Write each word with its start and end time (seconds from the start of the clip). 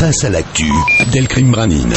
Face 0.00 0.24
à 0.24 0.30
l'actu, 0.30 0.64
Delcrime 1.12 1.50
Branine. 1.50 1.92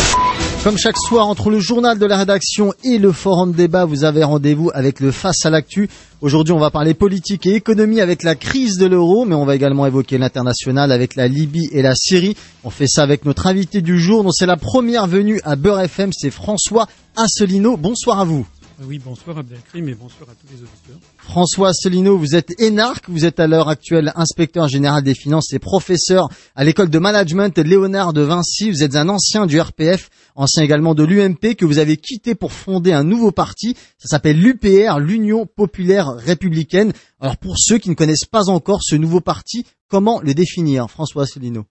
Comme 0.66 0.78
chaque 0.78 0.98
soir, 0.98 1.26
entre 1.26 1.50
le 1.50 1.62
journal 1.62 1.98
de 1.98 2.06
la 2.06 2.18
rédaction 2.18 2.74
et 2.84 2.98
le 2.98 3.14
forum 3.14 3.54
débat, 3.54 3.86
vous 3.86 4.04
avez 4.04 4.26
rendez-vous 4.26 4.70
avec 4.74 5.00
le 5.00 5.12
Face 5.12 5.46
à 5.46 5.50
l'actu. 5.50 5.90
Aujourd'hui, 6.20 6.54
on 6.54 6.60
va 6.60 6.70
parler 6.70 6.96
politique 6.96 7.46
et 7.46 7.56
économie 7.56 8.02
avec 8.02 8.24
la 8.24 8.36
crise 8.36 8.78
de 8.78 8.88
l'euro, 8.88 9.24
mais 9.24 9.36
on 9.36 9.46
va 9.46 9.56
également 9.56 9.86
évoquer 9.86 10.18
l'international 10.18 10.92
avec 10.92 11.16
la 11.16 11.30
Libye 11.30 11.70
et 11.72 11.82
la 11.82 11.96
Syrie. 11.96 12.36
On 12.66 12.70
fait 12.70 12.88
ça 12.88 13.04
avec 13.04 13.24
notre 13.24 13.48
invité 13.48 13.80
du 13.80 13.98
jour, 13.98 14.26
dont 14.26 14.32
c'est 14.34 14.46
la 14.46 14.58
première 14.58 15.08
venue 15.08 15.40
à 15.46 15.56
Beurre 15.56 15.80
FM, 15.80 16.10
c'est 16.12 16.30
François 16.30 16.88
Asselineau. 17.16 17.78
Bonsoir 17.78 18.20
à 18.20 18.26
vous. 18.26 18.46
Oui, 18.82 18.98
bonsoir 18.98 19.38
Abdelkrim 19.38 19.88
et 19.88 19.94
bonsoir 19.94 20.30
à 20.30 20.34
tous 20.34 20.48
les 20.48 20.62
auditeurs. 20.62 20.98
François 21.18 21.70
Asselineau, 21.70 22.18
vous 22.18 22.36
êtes 22.36 22.60
énarque, 22.60 23.08
vous 23.08 23.24
êtes 23.24 23.40
à 23.40 23.46
l'heure 23.46 23.70
actuelle 23.70 24.12
inspecteur 24.16 24.68
général 24.68 25.04
des 25.04 25.14
finances 25.14 25.54
et 25.54 25.60
professeur 25.60 26.28
à 26.56 26.64
l'école 26.64 26.90
de 26.90 26.98
management 26.98 27.56
Léonard 27.60 28.14
de 28.14 28.22
Vinci. 28.22 28.72
Vous 28.72 28.82
êtes 28.82 28.96
un 28.96 29.10
ancien 29.10 29.46
du 29.46 29.60
RPF, 29.60 30.10
ancien 30.36 30.64
également 30.64 30.96
de 30.96 31.04
l'UMP 31.04 31.56
que 31.56 31.66
vous 31.66 31.78
avez 31.78 31.98
quitté 31.98 32.34
pour 32.34 32.52
fonder 32.52 32.92
un 32.92 33.04
nouveau 33.04 33.32
parti. 33.32 33.76
Ça 34.00 34.08
s'appelle 34.08 34.40
l'UPR, 34.40 35.00
l'Union 35.00 35.46
Populaire 35.46 36.08
Républicaine. 36.08 36.94
Alors 37.20 37.38
pour 37.38 37.60
ceux 37.60 37.78
qui 37.78 37.92
ne 37.92 37.96
connaissent 37.96 38.26
pas 38.26 38.50
encore 38.50 38.82
ce 38.82 38.96
nouveau 38.96 39.22
parti, 39.22 39.66
comment 39.88 40.20
le 40.20 40.34
définir, 40.34 40.90
François 40.90 41.24
Asselineau? 41.24 41.66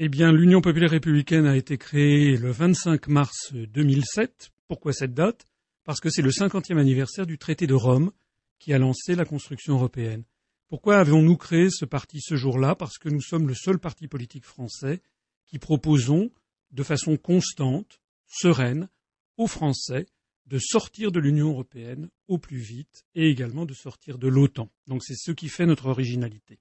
Eh 0.00 0.08
bien, 0.08 0.32
l'Union 0.32 0.60
Populaire 0.60 0.90
Républicaine 0.90 1.46
a 1.46 1.56
été 1.56 1.78
créée 1.78 2.36
le 2.36 2.50
25 2.50 3.06
mars 3.06 3.52
2007. 3.52 4.50
Pourquoi 4.66 4.92
cette 4.92 5.14
date? 5.14 5.46
Parce 5.84 6.00
que 6.00 6.10
c'est 6.10 6.22
le 6.22 6.30
cinquantième 6.30 6.78
anniversaire 6.78 7.26
du 7.26 7.38
traité 7.38 7.66
de 7.66 7.74
Rome 7.74 8.10
qui 8.58 8.72
a 8.72 8.78
lancé 8.78 9.14
la 9.14 9.24
construction 9.24 9.74
européenne. 9.74 10.24
Pourquoi 10.68 10.98
avons-nous 10.98 11.36
créé 11.36 11.68
ce 11.70 11.84
parti 11.84 12.20
ce 12.20 12.36
jour-là? 12.36 12.74
Parce 12.74 12.98
que 12.98 13.08
nous 13.08 13.20
sommes 13.20 13.46
le 13.46 13.54
seul 13.54 13.78
parti 13.78 14.08
politique 14.08 14.44
français 14.44 15.02
qui 15.46 15.58
proposons 15.58 16.30
de 16.72 16.82
façon 16.82 17.16
constante, 17.16 18.00
sereine, 18.26 18.88
aux 19.36 19.46
Français 19.46 20.06
de 20.46 20.58
sortir 20.58 21.12
de 21.12 21.20
l'Union 21.20 21.50
européenne 21.50 22.08
au 22.28 22.38
plus 22.38 22.58
vite 22.58 23.04
et 23.14 23.28
également 23.30 23.64
de 23.64 23.74
sortir 23.74 24.18
de 24.18 24.28
l'OTAN. 24.28 24.68
Donc 24.86 25.02
c'est 25.02 25.16
ce 25.16 25.32
qui 25.32 25.48
fait 25.48 25.66
notre 25.66 25.86
originalité. 25.86 26.58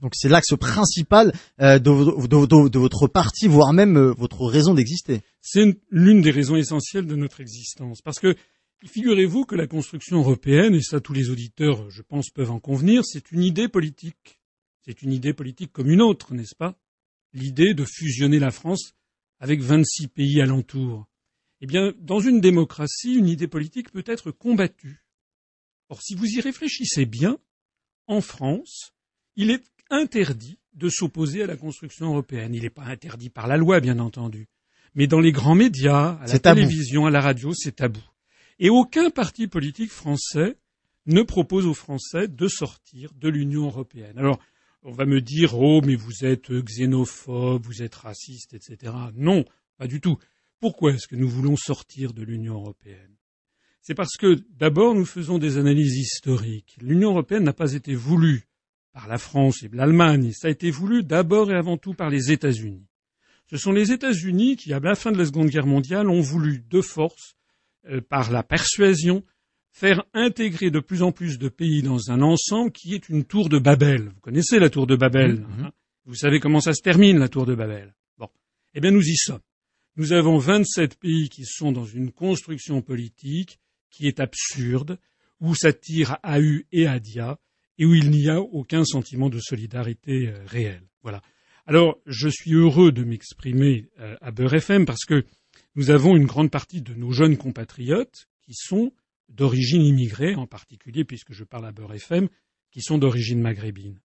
Donc 0.00 0.12
c'est 0.14 0.28
l'axe 0.28 0.56
principal 0.56 1.32
euh, 1.60 1.78
de, 1.78 1.90
votre 2.78 3.08
parti, 3.08 3.48
voire 3.48 3.72
même 3.72 3.96
euh, 3.96 4.14
votre 4.16 4.46
raison 4.46 4.72
d'exister. 4.72 5.20
C'est 5.42 5.78
l'une 5.90 6.22
des 6.22 6.30
raisons 6.30 6.56
essentielles 6.56 7.06
de 7.06 7.16
notre 7.16 7.40
existence. 7.40 8.00
Parce 8.00 8.18
que 8.18 8.34
figurez-vous 8.86 9.44
que 9.44 9.54
la 9.54 9.66
construction 9.66 10.18
européenne, 10.18 10.74
et 10.74 10.82
ça 10.82 11.00
tous 11.00 11.12
les 11.12 11.30
auditeurs, 11.30 11.90
je 11.90 12.02
pense, 12.02 12.30
peuvent 12.30 12.50
en 12.50 12.60
convenir, 12.60 13.04
c'est 13.04 13.32
une 13.32 13.42
idée 13.42 13.68
politique. 13.68 14.40
C'est 14.82 15.02
une 15.02 15.12
idée 15.12 15.34
politique 15.34 15.72
comme 15.72 15.90
une 15.90 16.00
autre, 16.00 16.34
n'est-ce 16.34 16.54
pas? 16.54 16.76
L'idée 17.32 17.74
de 17.74 17.84
fusionner 17.84 18.38
la 18.38 18.50
France 18.50 18.94
avec 19.38 19.60
26 19.60 20.08
pays 20.08 20.40
alentours. 20.40 21.06
Eh 21.60 21.66
bien, 21.66 21.92
dans 21.98 22.20
une 22.20 22.40
démocratie, 22.40 23.14
une 23.14 23.28
idée 23.28 23.48
politique 23.48 23.90
peut 23.90 24.04
être 24.06 24.30
combattue. 24.30 25.04
Or, 25.90 26.00
si 26.02 26.14
vous 26.14 26.26
y 26.26 26.40
réfléchissez 26.40 27.04
bien, 27.04 27.38
en 28.06 28.20
France, 28.20 28.92
il 29.36 29.50
est 29.50 29.64
interdit 29.90 30.58
de 30.74 30.88
s'opposer 30.88 31.42
à 31.42 31.46
la 31.46 31.56
construction 31.56 32.06
européenne. 32.06 32.54
Il 32.54 32.62
n'est 32.62 32.70
pas 32.70 32.84
interdit 32.84 33.28
par 33.28 33.46
la 33.46 33.56
loi, 33.56 33.80
bien 33.80 33.98
entendu. 33.98 34.48
Mais 34.94 35.06
dans 35.06 35.20
les 35.20 35.32
grands 35.32 35.54
médias, 35.54 36.18
à 36.20 36.26
la 36.26 36.38
télévision, 36.38 37.06
à 37.06 37.10
la 37.10 37.20
radio, 37.20 37.52
c'est 37.54 37.76
tabou. 37.76 38.00
Et 38.60 38.68
aucun 38.68 39.08
parti 39.08 39.48
politique 39.48 39.90
français 39.90 40.58
ne 41.06 41.22
propose 41.22 41.66
aux 41.66 41.74
Français 41.74 42.28
de 42.28 42.46
sortir 42.46 43.10
de 43.14 43.30
l'Union 43.30 43.64
européenne. 43.64 44.18
Alors, 44.18 44.38
on 44.82 44.92
va 44.92 45.06
me 45.06 45.22
dire, 45.22 45.58
oh, 45.58 45.80
mais 45.82 45.96
vous 45.96 46.26
êtes 46.26 46.52
xénophobe, 46.52 47.64
vous 47.64 47.82
êtes 47.82 47.94
raciste, 47.94 48.52
etc. 48.52 48.92
Non, 49.14 49.46
pas 49.78 49.86
du 49.86 50.02
tout. 50.02 50.18
Pourquoi 50.60 50.92
est-ce 50.92 51.08
que 51.08 51.16
nous 51.16 51.28
voulons 51.28 51.56
sortir 51.56 52.12
de 52.12 52.22
l'Union 52.22 52.56
européenne? 52.56 53.16
C'est 53.80 53.94
parce 53.94 54.18
que, 54.18 54.36
d'abord, 54.50 54.94
nous 54.94 55.06
faisons 55.06 55.38
des 55.38 55.56
analyses 55.56 55.96
historiques. 55.96 56.76
L'Union 56.82 57.12
européenne 57.12 57.44
n'a 57.44 57.54
pas 57.54 57.72
été 57.72 57.94
voulue 57.94 58.46
par 58.92 59.08
la 59.08 59.16
France 59.16 59.62
et 59.62 59.70
l'Allemagne, 59.72 60.32
ça 60.32 60.48
a 60.48 60.50
été 60.50 60.70
voulu 60.70 61.02
d'abord 61.02 61.50
et 61.50 61.56
avant 61.56 61.78
tout 61.78 61.94
par 61.94 62.10
les 62.10 62.30
États-Unis. 62.30 62.86
Ce 63.48 63.56
sont 63.56 63.72
les 63.72 63.90
États-Unis 63.90 64.56
qui, 64.56 64.74
à 64.74 64.80
la 64.80 64.94
fin 64.94 65.12
de 65.12 65.18
la 65.18 65.24
Seconde 65.24 65.48
Guerre 65.48 65.66
mondiale, 65.66 66.10
ont 66.10 66.20
voulu 66.20 66.62
de 66.68 66.82
force, 66.82 67.36
euh, 67.88 68.00
par 68.00 68.30
la 68.30 68.42
persuasion, 68.42 69.24
faire 69.72 70.04
intégrer 70.14 70.70
de 70.70 70.80
plus 70.80 71.02
en 71.02 71.12
plus 71.12 71.38
de 71.38 71.48
pays 71.48 71.82
dans 71.82 72.10
un 72.10 72.22
ensemble 72.22 72.72
qui 72.72 72.94
est 72.94 73.08
une 73.08 73.24
tour 73.24 73.48
de 73.48 73.58
Babel. 73.58 74.10
Vous 74.14 74.20
connaissez 74.20 74.58
la 74.58 74.70
tour 74.70 74.86
de 74.86 74.96
Babel 74.96 75.34
mmh, 75.34 75.42
mmh. 75.42 75.64
Hein? 75.64 75.72
Vous 76.06 76.14
savez 76.14 76.40
comment 76.40 76.60
ça 76.60 76.72
se 76.72 76.82
termine, 76.82 77.18
la 77.18 77.28
tour 77.28 77.46
de 77.46 77.54
Babel 77.54 77.94
Bon. 78.18 78.28
Eh 78.74 78.80
bien, 78.80 78.90
nous 78.90 79.06
y 79.06 79.16
sommes. 79.16 79.40
Nous 79.96 80.12
avons 80.12 80.38
27 80.38 80.98
pays 80.98 81.28
qui 81.28 81.44
sont 81.44 81.72
dans 81.72 81.84
une 81.84 82.10
construction 82.10 82.82
politique 82.82 83.60
qui 83.90 84.06
est 84.06 84.20
absurde, 84.20 84.98
où 85.40 85.54
ça 85.54 85.72
tire 85.72 86.18
à 86.22 86.40
U 86.40 86.66
et 86.72 86.86
à 86.86 86.98
Dia, 86.98 87.38
et 87.78 87.86
où 87.86 87.94
il 87.94 88.10
n'y 88.10 88.28
a 88.28 88.40
aucun 88.40 88.84
sentiment 88.84 89.28
de 89.28 89.40
solidarité 89.40 90.28
euh, 90.28 90.44
réel. 90.46 90.82
Voilà. 91.02 91.22
Alors, 91.66 91.98
je 92.06 92.28
suis 92.28 92.52
heureux 92.52 92.92
de 92.92 93.04
m'exprimer 93.04 93.88
euh, 94.00 94.16
à 94.20 94.30
Beurre 94.30 94.54
FM 94.54 94.84
parce 94.84 95.04
que 95.04 95.24
nous 95.74 95.90
avons 95.90 96.16
une 96.16 96.26
grande 96.26 96.50
partie 96.50 96.82
de 96.82 96.94
nos 96.94 97.12
jeunes 97.12 97.36
compatriotes 97.36 98.28
qui 98.42 98.54
sont 98.54 98.92
d'origine 99.28 99.82
immigrée, 99.82 100.34
en 100.34 100.46
particulier, 100.46 101.04
puisque 101.04 101.32
je 101.32 101.44
parle 101.44 101.66
à 101.66 101.72
Beurre 101.72 101.94
FM, 101.94 102.28
qui 102.70 102.82
sont 102.82 102.98
d'origine 102.98 103.40
maghrébine. 103.40 104.00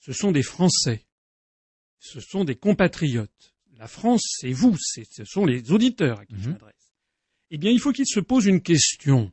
Ce 0.00 0.12
sont 0.12 0.32
des 0.32 0.42
Français. 0.42 1.06
Ce 1.98 2.20
sont 2.20 2.44
des 2.44 2.56
compatriotes. 2.56 3.54
La 3.76 3.88
France, 3.88 4.36
c'est 4.38 4.52
vous, 4.52 4.76
ce 4.78 5.24
sont 5.24 5.46
les 5.46 5.72
auditeurs 5.72 6.20
à 6.20 6.26
qui 6.26 6.36
je 6.36 6.46
mhm. 6.46 6.52
m'adresse. 6.52 6.94
Eh 7.50 7.58
bien, 7.58 7.70
il 7.70 7.80
faut 7.80 7.92
qu'ils 7.92 8.06
se 8.06 8.20
posent 8.20 8.46
une 8.46 8.62
question. 8.62 9.32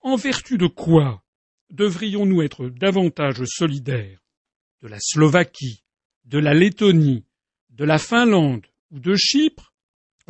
En 0.00 0.16
vertu 0.16 0.56
de 0.56 0.66
quoi 0.66 1.22
devrions-nous 1.70 2.42
être 2.42 2.68
davantage 2.68 3.44
solidaires 3.44 4.20
de 4.82 4.88
la 4.88 4.98
Slovaquie, 4.98 5.84
de 6.24 6.38
la 6.38 6.54
Lettonie, 6.54 7.24
de 7.70 7.84
la 7.84 7.98
Finlande 7.98 8.66
ou 8.90 8.98
de 8.98 9.14
Chypre 9.14 9.69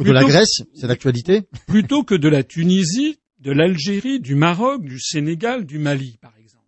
de 0.05 0.13
la 0.13 0.25
Grèce, 0.25 0.63
c'est 0.75 0.87
l'actualité 0.87 1.43
Plutôt 1.67 2.05
que 2.05 2.15
de 2.15 2.29
la 2.29 2.43
Tunisie, 2.43 3.19
de 3.39 3.53
l'Algérie, 3.53 4.21
du 4.21 4.35
Maroc, 4.35 4.85
du 4.85 5.01
Sénégal, 5.01 5.65
du 5.65 5.79
Mali, 5.79 6.19
par 6.21 6.37
exemple. 6.39 6.65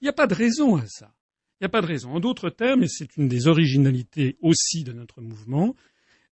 Il 0.00 0.04
n'y 0.04 0.08
a 0.08 0.12
pas 0.12 0.26
de 0.26 0.34
raison 0.34 0.76
à 0.76 0.86
ça. 0.86 1.14
Il 1.60 1.64
n'y 1.64 1.66
a 1.66 1.70
pas 1.70 1.80
de 1.80 1.86
raison. 1.86 2.10
En 2.10 2.20
d'autres 2.20 2.50
termes, 2.50 2.82
et 2.82 2.88
c'est 2.88 3.16
une 3.16 3.28
des 3.28 3.46
originalités 3.46 4.36
aussi 4.40 4.84
de 4.84 4.92
notre 4.92 5.20
mouvement, 5.20 5.74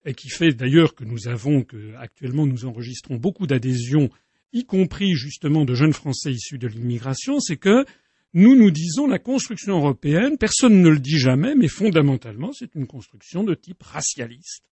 et 0.05 0.13
qui 0.13 0.29
fait 0.29 0.51
d'ailleurs 0.51 0.95
que 0.95 1.03
nous 1.03 1.27
avons, 1.27 1.63
que 1.63 1.95
actuellement 1.95 2.45
nous 2.45 2.65
enregistrons 2.65 3.15
beaucoup 3.15 3.47
d'adhésions 3.47 4.09
y 4.53 4.65
compris 4.65 5.13
justement 5.13 5.63
de 5.63 5.75
jeunes 5.75 5.93
Français 5.93 6.31
issus 6.31 6.57
de 6.57 6.67
l'immigration, 6.67 7.39
c'est 7.39 7.57
que 7.57 7.85
nous 8.33 8.55
nous 8.55 8.71
disons 8.71 9.07
la 9.07 9.19
construction 9.19 9.77
européenne, 9.77 10.37
personne 10.37 10.81
ne 10.81 10.89
le 10.89 10.99
dit 10.99 11.19
jamais, 11.19 11.55
mais 11.55 11.67
fondamentalement 11.67 12.51
c'est 12.53 12.75
une 12.75 12.87
construction 12.87 13.43
de 13.43 13.53
type 13.53 13.83
racialiste, 13.83 14.70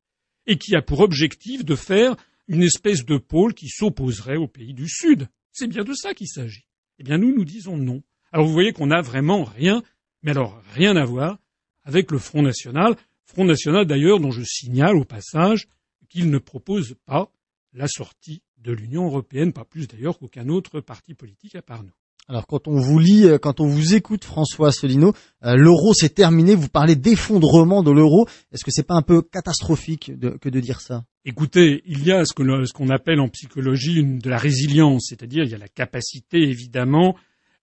et 0.49 0.57
qui 0.57 0.75
a 0.75 0.81
pour 0.81 0.99
objectif 0.99 1.63
de 1.63 1.75
faire 1.75 2.17
une 2.47 2.63
espèce 2.63 3.05
de 3.05 3.17
pôle 3.17 3.53
qui 3.53 3.69
s'opposerait 3.69 4.35
aux 4.35 4.47
pays 4.47 4.73
du 4.73 4.89
Sud. 4.89 5.29
C'est 5.51 5.67
bien 5.67 5.83
de 5.83 5.93
ça 5.93 6.15
qu'il 6.15 6.27
s'agit. 6.27 6.65
Eh 6.97 7.03
bien 7.03 7.19
nous, 7.19 7.33
nous 7.33 7.45
disons 7.45 7.77
non. 7.77 8.01
Alors 8.31 8.47
vous 8.47 8.53
voyez 8.53 8.73
qu'on 8.73 8.87
n'a 8.87 9.01
vraiment 9.01 9.43
rien, 9.43 9.83
mais 10.23 10.31
alors 10.31 10.59
rien 10.73 10.97
à 10.97 11.05
voir 11.05 11.37
avec 11.83 12.09
le 12.11 12.17
Front 12.17 12.41
National, 12.41 12.95
Front 13.25 13.45
National 13.45 13.85
d'ailleurs 13.85 14.19
dont 14.19 14.31
je 14.31 14.43
signale 14.43 14.97
au 14.97 15.05
passage 15.05 15.67
qu'il 16.09 16.31
ne 16.31 16.39
propose 16.39 16.95
pas 17.05 17.31
la 17.73 17.87
sortie 17.87 18.41
de 18.57 18.71
l'Union 18.71 19.05
européenne, 19.05 19.53
pas 19.53 19.65
plus 19.65 19.87
d'ailleurs 19.87 20.17
qu'aucun 20.17 20.49
autre 20.49 20.81
parti 20.81 21.13
politique 21.13 21.55
à 21.55 21.61
part 21.61 21.83
nous. 21.83 21.93
Alors 22.29 22.45
quand 22.45 22.67
on 22.67 22.79
vous 22.79 22.99
lit, 22.99 23.25
euh, 23.25 23.39
quand 23.39 23.59
on 23.59 23.65
vous 23.65 23.95
écoute, 23.95 24.23
François 24.23 24.67
Asselineau, 24.67 25.13
euh, 25.43 25.55
l'euro 25.55 25.95
s'est 25.95 26.09
terminé. 26.09 26.53
Vous 26.53 26.69
parlez 26.69 26.95
d'effondrement 26.95 27.81
de 27.81 27.89
l'euro. 27.89 28.27
Est-ce 28.51 28.63
que 28.63 28.69
c'est 28.69 28.85
pas 28.85 28.93
un 28.93 29.01
peu 29.01 29.23
catastrophique 29.23 30.11
que 30.39 30.49
de 30.49 30.59
dire 30.59 30.79
ça? 30.79 31.05
Écoutez, 31.25 31.81
il 31.87 32.05
y 32.05 32.11
a 32.11 32.25
ce 32.25 32.33
qu'on 32.33 32.89
appelle 32.89 33.19
en 33.19 33.29
psychologie 33.29 34.03
de 34.03 34.29
la 34.29 34.37
résilience, 34.37 35.07
c'est-à-dire 35.09 35.43
il 35.43 35.49
y 35.49 35.55
a 35.55 35.57
la 35.57 35.67
capacité 35.67 36.37
évidemment 36.37 37.15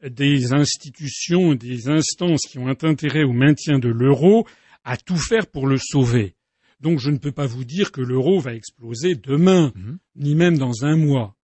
des 0.04 0.52
institutions, 0.52 1.54
des 1.54 1.88
instances 1.88 2.42
qui 2.42 2.58
ont 2.58 2.66
un 2.66 2.76
intérêt 2.82 3.22
au 3.22 3.32
maintien 3.32 3.78
de 3.78 3.88
l'euro 3.88 4.48
à 4.82 4.96
tout 4.96 5.16
faire 5.16 5.46
pour 5.46 5.68
le 5.68 5.78
sauver. 5.78 6.34
Donc 6.80 6.98
je 6.98 7.12
ne 7.12 7.18
peux 7.18 7.32
pas 7.32 7.46
vous 7.46 7.64
dire 7.64 7.92
que 7.92 8.00
l'euro 8.00 8.40
va 8.40 8.52
exploser 8.52 9.14
demain, 9.14 9.72
mhm. 9.76 9.98
ni 10.16 10.34
même 10.34 10.58
dans 10.58 10.84
un 10.84 10.96
mois. 10.96 11.35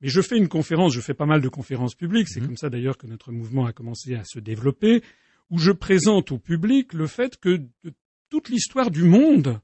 Mais 0.00 0.08
je 0.08 0.20
fais 0.20 0.36
une 0.36 0.48
conférence, 0.48 0.94
je 0.94 1.00
fais 1.00 1.14
pas 1.14 1.26
mal 1.26 1.40
de 1.40 1.48
conférences 1.48 1.94
publiques, 1.94 2.28
c'est 2.28 2.40
mhm. 2.40 2.46
comme 2.46 2.56
ça 2.56 2.70
d'ailleurs 2.70 2.98
que 2.98 3.06
notre 3.06 3.32
mouvement 3.32 3.66
a 3.66 3.72
commencé 3.72 4.14
à 4.14 4.24
se 4.24 4.38
développer, 4.38 5.02
où 5.50 5.58
je 5.58 5.72
présente 5.72 6.32
au 6.32 6.38
public 6.38 6.92
le 6.92 7.06
fait 7.06 7.36
que 7.36 7.56
de 7.84 7.92
toute 8.28 8.48
l'histoire 8.48 8.90
du 8.90 9.04
monde, 9.04 9.60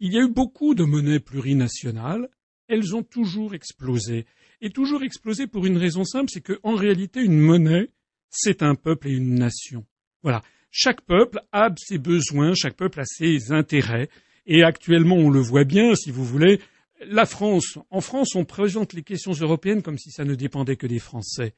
il 0.00 0.12
y 0.12 0.18
a 0.18 0.22
eu 0.22 0.30
beaucoup 0.30 0.74
de 0.74 0.84
monnaies 0.84 1.20
plurinationales, 1.20 2.28
elles 2.68 2.94
ont 2.94 3.02
toujours 3.02 3.54
explosé. 3.54 4.26
Et 4.60 4.70
toujours 4.70 5.02
explosé 5.02 5.46
pour 5.46 5.66
une 5.66 5.76
raison 5.76 6.04
simple, 6.04 6.30
c'est 6.30 6.40
qu'en 6.40 6.74
réalité, 6.74 7.20
une 7.20 7.38
monnaie, 7.38 7.90
c'est 8.30 8.62
un 8.62 8.74
peuple 8.74 9.08
et 9.08 9.12
une 9.12 9.34
nation. 9.34 9.86
Voilà. 10.22 10.42
Chaque 10.70 11.00
peuple 11.00 11.40
a 11.52 11.70
ses 11.76 11.98
besoins, 11.98 12.54
chaque 12.54 12.76
peuple 12.76 13.00
a 13.00 13.04
ses 13.04 13.52
intérêts, 13.52 14.08
Et 14.46 14.62
actuellement, 14.62 15.16
on 15.16 15.30
le 15.30 15.40
voit 15.40 15.64
bien, 15.64 15.94
si 15.94 16.10
vous 16.10 16.24
voulez, 16.24 16.60
la 17.06 17.26
France, 17.26 17.78
en 17.90 18.00
France, 18.00 18.34
on 18.34 18.44
présente 18.44 18.92
les 18.92 19.02
questions 19.02 19.32
européennes 19.32 19.82
comme 19.82 19.98
si 19.98 20.10
ça 20.10 20.24
ne 20.24 20.34
dépendait 20.34 20.76
que 20.76 20.86
des 20.86 20.98
Français. 20.98 21.54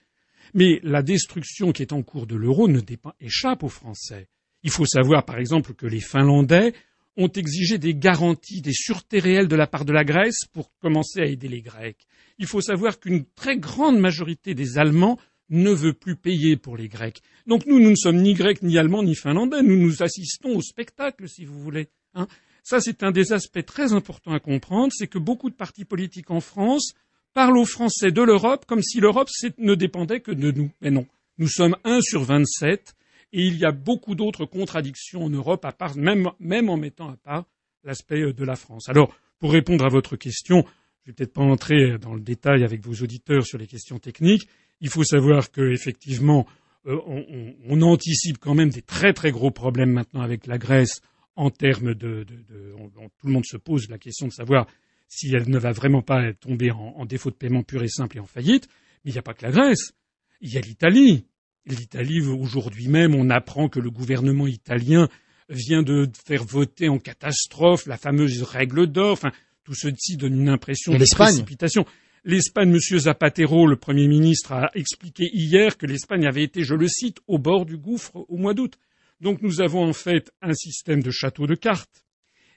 Mais 0.55 0.81
la 0.83 1.03
destruction 1.03 1.73
qui 1.73 1.83
est 1.83 1.93
en 1.93 2.03
cours 2.03 2.27
de 2.27 2.37
l'euro 2.37 2.69
ne 2.69 2.81
dépend, 2.81 3.13
échappe 3.21 3.63
aux 3.63 3.69
Français. 3.69 4.29
Il 4.63 4.71
faut 4.71 4.87
savoir, 4.87 5.25
par 5.25 5.39
exemple, 5.39 5.75
que 5.75 5.87
les 5.87 6.01
Finlandais 6.01 6.73
ont 7.17 7.29
exigé 7.29 7.79
des 7.79 7.95
garanties, 7.95 8.63
des 8.63 8.73
sûretés 8.73 9.19
réelles 9.19 9.49
de 9.49 9.57
la 9.57 9.67
part 9.67 9.85
de 9.85 9.93
la 9.93 10.05
Grèce 10.05 10.47
pour 10.53 10.71
commencer 10.79 11.21
à 11.21 11.27
aider 11.27 11.49
les 11.49 11.61
Grecs. 11.63 12.07
Il 12.39 12.47
faut 12.47 12.61
savoir 12.61 12.99
qu'une 12.99 13.25
très 13.25 13.59
grande 13.59 13.99
majorité 13.99 14.55
des 14.55 14.79
Allemands 14.79 15.19
ne 15.51 15.71
veut 15.71 15.93
plus 15.93 16.17
payer 16.17 16.57
pour 16.57 16.77
les 16.77 16.89
Grecs. 16.89 17.21
Donc 17.47 17.67
nous, 17.67 17.79
nous 17.79 17.91
ne 17.91 17.97
sommes 17.97 18.23
ni 18.23 18.35
Grecs, 18.35 18.63
ni 18.63 18.79
Allemands, 18.79 19.03
ni 19.03 19.15
Finlandais. 19.15 19.63
Nous 19.63 19.77
nous 19.77 20.03
assistons 20.03 20.57
au 20.57 20.63
spectacle, 20.63 21.29
si 21.29 21.45
vous 21.45 21.61
voulez. 21.61 21.89
Hein. 22.15 22.27
Ça, 22.63 22.81
c'est 22.81 23.03
un 23.03 23.11
des 23.11 23.33
aspects 23.33 23.65
très 23.65 23.93
importants 23.93 24.33
à 24.33 24.41
comprendre, 24.41 24.93
c'est 24.97 25.09
que 25.09 25.19
beaucoup 25.19 25.51
de 25.51 25.55
partis 25.55 25.85
politiques 25.85 26.31
en 26.31 26.41
France 26.41 26.95
parlent 27.35 27.59
aux 27.59 27.65
Français 27.65 28.11
de 28.13 28.23
l'Europe 28.23 28.67
comme 28.67 28.83
si 28.83 29.01
l'Europe 29.01 29.29
ne 29.59 29.75
dépendait 29.75 30.21
que 30.21 30.33
de 30.33 30.51
nous. 30.53 30.71
Mais 30.81 30.91
non. 30.91 31.07
Nous 31.39 31.49
sommes 31.49 31.77
un 31.85 32.01
sur 32.01 32.23
vingt-sept 32.23 32.95
et 33.33 33.47
il 33.47 33.57
y 33.57 33.65
a 33.65 33.73
beaucoup 33.73 34.15
d'autres 34.15 34.45
contradictions 34.45 35.25
en 35.25 35.31
Europe, 35.31 35.65
à 35.65 35.73
part, 35.73 35.97
même, 35.97 36.29
en 36.69 36.77
mettant 36.77 37.09
à 37.09 37.17
part 37.17 37.47
l'aspect 37.85 38.21
euh, 38.21 38.33
de 38.33 38.45
la 38.45 38.57
France. 38.57 38.89
Alors, 38.89 39.15
pour 39.39 39.53
répondre 39.53 39.85
à 39.85 39.89
votre 39.89 40.17
question, 40.17 40.65
je 41.03 41.11
vais 41.11 41.15
peut-être 41.15 41.33
pas 41.33 41.43
entrer 41.43 41.99
dans 41.99 42.15
le 42.15 42.21
détail 42.21 42.63
avec 42.63 42.85
vos 42.85 43.03
auditeurs 43.03 43.45
sur 43.45 43.59
les 43.59 43.67
questions 43.67 43.99
techniques. 43.99 44.47
Il 44.81 44.89
faut 44.89 45.03
savoir 45.03 45.51
que 45.51 45.73
effectivement, 45.73 46.47
euh, 46.87 46.97
on, 47.07 47.55
on, 47.69 47.83
anticipe 47.83 48.39
quand 48.39 48.55
même 48.55 48.71
des 48.71 48.83
très 48.83 49.13
très 49.13 49.33
gros 49.33 49.51
problèmes 49.51 49.91
maintenant 49.91 50.21
avec 50.21 50.47
la 50.47 50.59
Grèce 50.59 51.01
en 51.37 51.51
termes 51.51 51.95
de, 51.95 52.25
de, 52.25 52.35
de 52.35 52.75
tout 53.19 53.27
le 53.27 53.33
monde 53.33 53.47
se 53.47 53.57
pose 53.57 53.89
la 53.89 53.99
question 53.99 54.27
de 54.27 54.33
savoir 54.33 54.67
si 55.09 55.35
elle 55.35 55.49
ne 55.49 55.59
va 55.59 55.73
vraiment 55.73 56.03
pas 56.03 56.33
tomber 56.33 56.71
en, 56.71 56.95
en 56.97 57.07
défaut 57.07 57.31
de 57.31 57.37
paiement 57.37 57.63
pur 57.63 57.83
et 57.83 57.89
simple 57.89 58.17
et 58.17 58.21
en 58.21 58.27
faillite. 58.27 58.69
Mais 59.05 59.11
il 59.11 59.15
n'y 59.15 59.19
a 59.19 59.23
pas 59.23 59.35
que 59.35 59.45
la 59.45 59.53
Grèce, 59.53 59.93
il 60.41 60.53
y 60.53 60.57
a 60.57 60.61
l'Italie, 60.61 61.27
L'Italie, 61.65 62.21
aujourd'hui 62.21 62.89
même, 62.89 63.15
on 63.15 63.31
apprend 63.31 63.69
que 63.69 63.79
le 63.79 63.91
gouvernement 63.91 64.49
italien 64.49 65.09
vient 65.49 65.83
de 65.83 66.09
faire 66.27 66.45
voter 66.45 66.89
en 66.89 66.99
catastrophe 66.99 67.87
la 67.87 67.97
fameuse 67.97 68.43
règle 68.43 68.89
d'or. 68.89 69.13
Enfin, 69.13 69.31
tout 69.63 69.75
ceci 69.75 70.17
donne 70.17 70.41
une 70.41 70.49
impression 70.49 70.93
de 70.93 71.05
précipitation. 71.15 71.85
L'Espagne, 72.25 72.71
M. 72.71 72.99
Zapatero, 72.99 73.67
le 73.67 73.77
Premier 73.77 74.09
ministre, 74.09 74.53
a 74.53 74.71
expliqué 74.75 75.31
hier 75.33 75.77
que 75.77 75.87
l'Espagne 75.87 76.27
avait 76.27 76.43
été, 76.43 76.65
je 76.65 76.75
le 76.75 76.89
cite, 76.89 77.19
au 77.29 77.39
bord 77.39 77.65
du 77.65 77.77
gouffre 77.77 78.17
au 78.29 78.37
mois 78.37 78.55
d'août. 78.55 78.77
Donc 79.23 79.41
nous 79.41 79.63
avons 79.63 79.89
en 79.89 79.95
fait 79.95 80.31
un 80.43 80.53
système 80.53 81.03
de 81.03 81.11
château 81.11 81.47
de 81.47 81.55
cartes. 81.55 82.05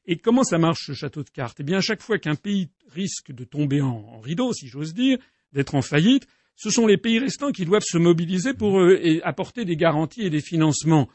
Et 0.07 0.17
comment 0.17 0.43
ça 0.43 0.57
marche 0.57 0.87
ce 0.87 0.93
château 0.93 1.23
de 1.23 1.29
cartes? 1.29 1.59
Eh 1.61 1.63
bien, 1.63 1.77
à 1.77 1.81
chaque 1.81 2.01
fois 2.01 2.19
qu'un 2.19 2.35
pays 2.35 2.69
risque 2.91 3.31
de 3.31 3.43
tomber 3.43 3.81
en 3.81 4.19
rideau, 4.19 4.51
si 4.51 4.67
j'ose 4.67 4.93
dire, 4.93 5.17
d'être 5.53 5.75
en 5.75 5.81
faillite, 5.81 6.27
ce 6.55 6.69
sont 6.69 6.87
les 6.87 6.97
pays 6.97 7.19
restants 7.19 7.51
qui 7.51 7.65
doivent 7.65 7.83
se 7.85 7.97
mobiliser 7.97 8.53
pour 8.53 8.79
euh, 8.79 9.19
apporter 9.23 9.65
des 9.65 9.75
garanties 9.75 10.23
et 10.23 10.29
des 10.29 10.41
financements. 10.41 11.09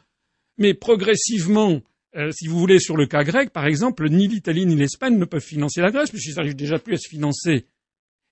Mais 0.57 0.73
progressivement, 0.73 1.81
euh, 2.15 2.31
si 2.31 2.47
vous 2.47 2.59
voulez, 2.59 2.79
sur 2.79 2.97
le 2.97 3.07
cas 3.07 3.23
grec, 3.23 3.51
par 3.51 3.65
exemple, 3.65 4.09
ni 4.09 4.27
l'Italie 4.27 4.65
ni 4.65 4.75
l'Espagne 4.75 5.17
ne 5.17 5.25
peuvent 5.25 5.41
financer 5.41 5.81
la 5.81 5.91
Grèce, 5.91 6.11
puisqu'ils 6.11 6.35
n'arrivent 6.35 6.55
déjà 6.55 6.77
plus 6.77 6.95
à 6.95 6.97
se 6.97 7.09
financer. 7.09 7.65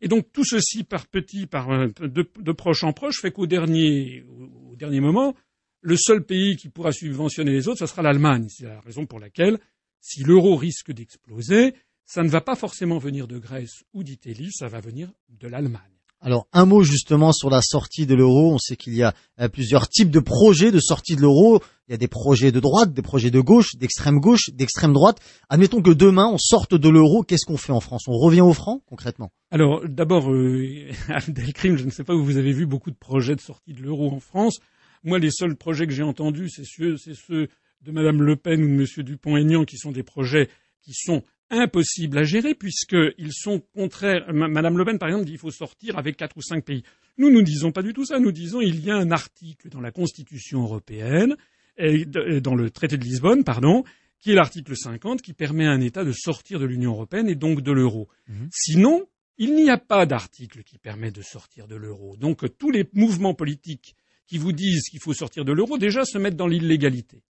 Et 0.01 0.07
donc 0.07 0.31
tout 0.31 0.45
ceci, 0.45 0.83
par 0.83 1.07
petit, 1.07 1.47
par 1.47 1.71
euh, 1.71 1.87
de, 1.99 2.51
proche 2.51 2.83
en 2.83 2.93
proche, 2.93 3.21
fait 3.21 3.31
qu'au 3.31 3.47
dernier, 3.47 4.23
au, 4.69 4.75
dernier 4.75 4.99
moment, 4.99 5.35
le 5.81 5.97
seul 5.97 6.23
pays 6.23 6.55
qui 6.55 6.69
pourra 6.69 6.91
subventionner 6.91 7.51
les 7.51 7.67
autres, 7.67 7.79
ce 7.79 7.85
sera 7.85 8.01
l'Allemagne. 8.01 8.47
C'est 8.49 8.65
la 8.65 8.81
raison 8.81 9.05
pour 9.05 9.19
laquelle, 9.19 9.59
si 10.01 10.23
l'euro 10.23 10.55
risque 10.55 10.91
d'exploser, 10.91 11.73
ça 12.05 12.23
ne 12.23 12.29
va 12.29 12.41
pas 12.41 12.55
forcément 12.55 12.97
venir 12.97 13.27
de 13.27 13.37
Grèce 13.37 13.83
ou 13.93 14.03
d'Italie, 14.03 14.51
ça 14.51 14.67
va 14.67 14.79
venir 14.79 15.11
de 15.29 15.47
l'Allemagne. 15.47 15.99
Alors 16.21 16.47
un 16.51 16.65
mot 16.65 16.83
justement 16.83 17.31
sur 17.31 17.49
la 17.49 17.61
sortie 17.61 18.05
de 18.05 18.13
l'euro. 18.13 18.53
On 18.53 18.57
sait 18.57 18.75
qu'il 18.75 18.93
y 18.93 19.03
a 19.03 19.13
euh, 19.39 19.47
plusieurs 19.47 19.87
types 19.87 20.11
de 20.11 20.19
projets 20.19 20.71
de 20.71 20.79
sortie 20.79 21.15
de 21.15 21.21
l'euro. 21.21 21.61
Il 21.87 21.91
y 21.91 21.93
a 21.93 21.97
des 21.97 22.09
projets 22.09 22.51
de 22.51 22.59
droite, 22.59 22.93
des 22.93 23.01
projets 23.01 23.31
de 23.31 23.39
gauche, 23.39 23.75
d'extrême 23.77 24.19
gauche, 24.19 24.49
d'extrême 24.49 24.91
droite. 24.91 25.19
Admettons 25.47 25.81
que 25.81 25.91
demain 25.91 26.27
on 26.27 26.37
sorte 26.37 26.75
de 26.75 26.89
l'euro, 26.89 27.23
qu'est-ce 27.23 27.45
qu'on 27.45 27.57
fait 27.57 27.71
en 27.71 27.79
France? 27.79 28.03
On 28.07 28.17
revient 28.17 28.41
au 28.41 28.53
franc 28.53 28.81
concrètement? 28.85 29.31
Alors 29.49 29.81
d'abord, 29.87 30.29
euh, 30.29 30.89
Abdelkrim, 31.09 31.77
je 31.77 31.85
ne 31.85 31.89
sais 31.89 32.03
pas 32.03 32.13
où 32.13 32.23
vous 32.23 32.37
avez 32.37 32.51
vu 32.51 32.65
beaucoup 32.65 32.91
de 32.91 32.97
projets 32.97 33.35
de 33.35 33.41
sortie 33.41 33.73
de 33.73 33.81
l'euro 33.81 34.11
en 34.11 34.19
France. 34.19 34.59
Moi, 35.03 35.19
les 35.19 35.31
seuls 35.31 35.55
projets 35.55 35.87
que 35.87 35.93
j'ai 35.93 36.03
entendus, 36.03 36.49
c'est 36.49 36.65
ceux, 36.65 36.97
ceux 36.97 37.47
de 37.81 37.91
Madame 37.91 38.21
Le 38.21 38.35
Pen 38.35 38.61
ou 38.63 38.67
de 38.67 38.73
Monsieur 38.73 39.03
Dupont-Aignan, 39.03 39.65
qui 39.65 39.77
sont 39.77 39.91
des 39.91 40.03
projets 40.03 40.49
qui 40.81 40.93
sont 40.93 41.23
impossible 41.49 42.17
à 42.17 42.23
gérer 42.23 42.53
puisqu'ils 42.53 43.33
sont 43.33 43.61
contraires. 43.73 44.31
Madame 44.33 44.77
Le 44.77 44.85
Pen, 44.85 44.99
par 44.99 45.09
exemple, 45.09 45.25
dit 45.25 45.31
qu'il 45.31 45.39
faut 45.39 45.51
sortir 45.51 45.97
avec 45.97 46.17
quatre 46.17 46.37
ou 46.37 46.41
cinq 46.41 46.65
pays. 46.65 46.83
Nous, 47.17 47.29
nous 47.29 47.39
ne 47.39 47.45
disons 47.45 47.71
pas 47.71 47.81
du 47.81 47.93
tout 47.93 48.05
ça. 48.05 48.19
Nous 48.19 48.31
disons 48.31 48.61
il 48.61 48.83
y 48.83 48.91
a 48.91 48.95
un 48.95 49.11
article 49.11 49.69
dans 49.69 49.81
la 49.81 49.91
Constitution 49.91 50.61
européenne, 50.61 51.35
et 51.77 52.05
dans 52.05 52.55
le 52.55 52.69
traité 52.69 52.97
de 52.97 53.03
Lisbonne, 53.03 53.43
pardon, 53.43 53.83
qui 54.19 54.31
est 54.31 54.35
l'article 54.35 54.75
50, 54.75 55.21
qui 55.21 55.33
permet 55.33 55.65
à 55.65 55.71
un 55.71 55.79
État 55.79 56.03
de 56.03 56.11
sortir 56.11 56.59
de 56.59 56.65
l'Union 56.65 56.91
européenne 56.91 57.29
et 57.29 57.35
donc 57.35 57.61
de 57.61 57.71
l'euro. 57.71 58.09
Mhm. 58.27 58.49
Sinon, 58.51 59.07
il 59.37 59.55
n'y 59.55 59.69
a 59.69 59.77
pas 59.77 60.05
d'article 60.05 60.63
qui 60.63 60.77
permet 60.77 61.11
de 61.11 61.21
sortir 61.21 61.67
de 61.67 61.75
l'euro. 61.75 62.17
Donc 62.17 62.45
tous 62.57 62.71
les 62.71 62.89
mouvements 62.93 63.33
politiques 63.33 63.95
qui 64.29 64.37
vous 64.37 64.51
disent 64.51 64.89
qu'il 64.89 64.99
faut 65.01 65.13
sortir 65.13 65.43
de 65.43 65.51
l'euro 65.51 65.77
déjà 65.77 66.05
se 66.05 66.19
mettent 66.19 66.35
dans 66.35 66.47
l'illégalité. 66.47 67.23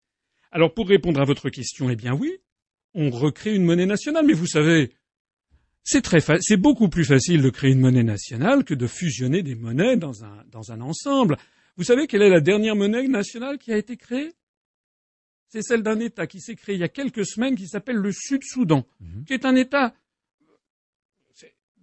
Alors 0.52 0.74
pour 0.74 0.86
répondre 0.86 1.20
à 1.20 1.24
votre 1.24 1.48
question, 1.48 1.88
eh 1.88 1.96
bien 1.96 2.12
oui, 2.12 2.36
on 2.94 3.10
recrée 3.10 3.54
une 3.54 3.64
monnaie 3.64 3.86
nationale. 3.86 4.26
Mais 4.26 4.34
vous 4.34 4.46
savez, 4.46 4.92
c'est 5.82 6.02
très 6.02 6.20
c'est 6.40 6.58
beaucoup 6.58 6.88
plus 6.88 7.04
facile 7.04 7.40
de 7.40 7.48
créer 7.48 7.72
une 7.72 7.80
monnaie 7.80 8.02
nationale 8.02 8.64
que 8.64 8.74
de 8.74 8.86
fusionner 8.86 9.42
des 9.42 9.54
monnaies 9.54 9.96
dans 9.96 10.24
un, 10.24 10.44
dans 10.50 10.72
un 10.72 10.80
ensemble. 10.82 11.38
Vous 11.76 11.84
savez 11.84 12.06
quelle 12.06 12.22
est 12.22 12.28
la 12.28 12.40
dernière 12.40 12.76
monnaie 12.76 13.08
nationale 13.08 13.58
qui 13.58 13.72
a 13.72 13.78
été 13.78 13.96
créée? 13.96 14.32
C'est 15.48 15.62
celle 15.62 15.82
d'un 15.82 15.98
État 15.98 16.26
qui 16.26 16.40
s'est 16.40 16.54
créé 16.54 16.74
il 16.74 16.80
y 16.80 16.84
a 16.84 16.88
quelques 16.88 17.26
semaines 17.26 17.56
qui 17.56 17.66
s'appelle 17.66 17.96
le 17.96 18.12
Sud-Soudan, 18.12 18.86
mhm. 19.00 19.24
qui 19.24 19.32
est 19.32 19.46
un 19.46 19.56
État 19.56 19.94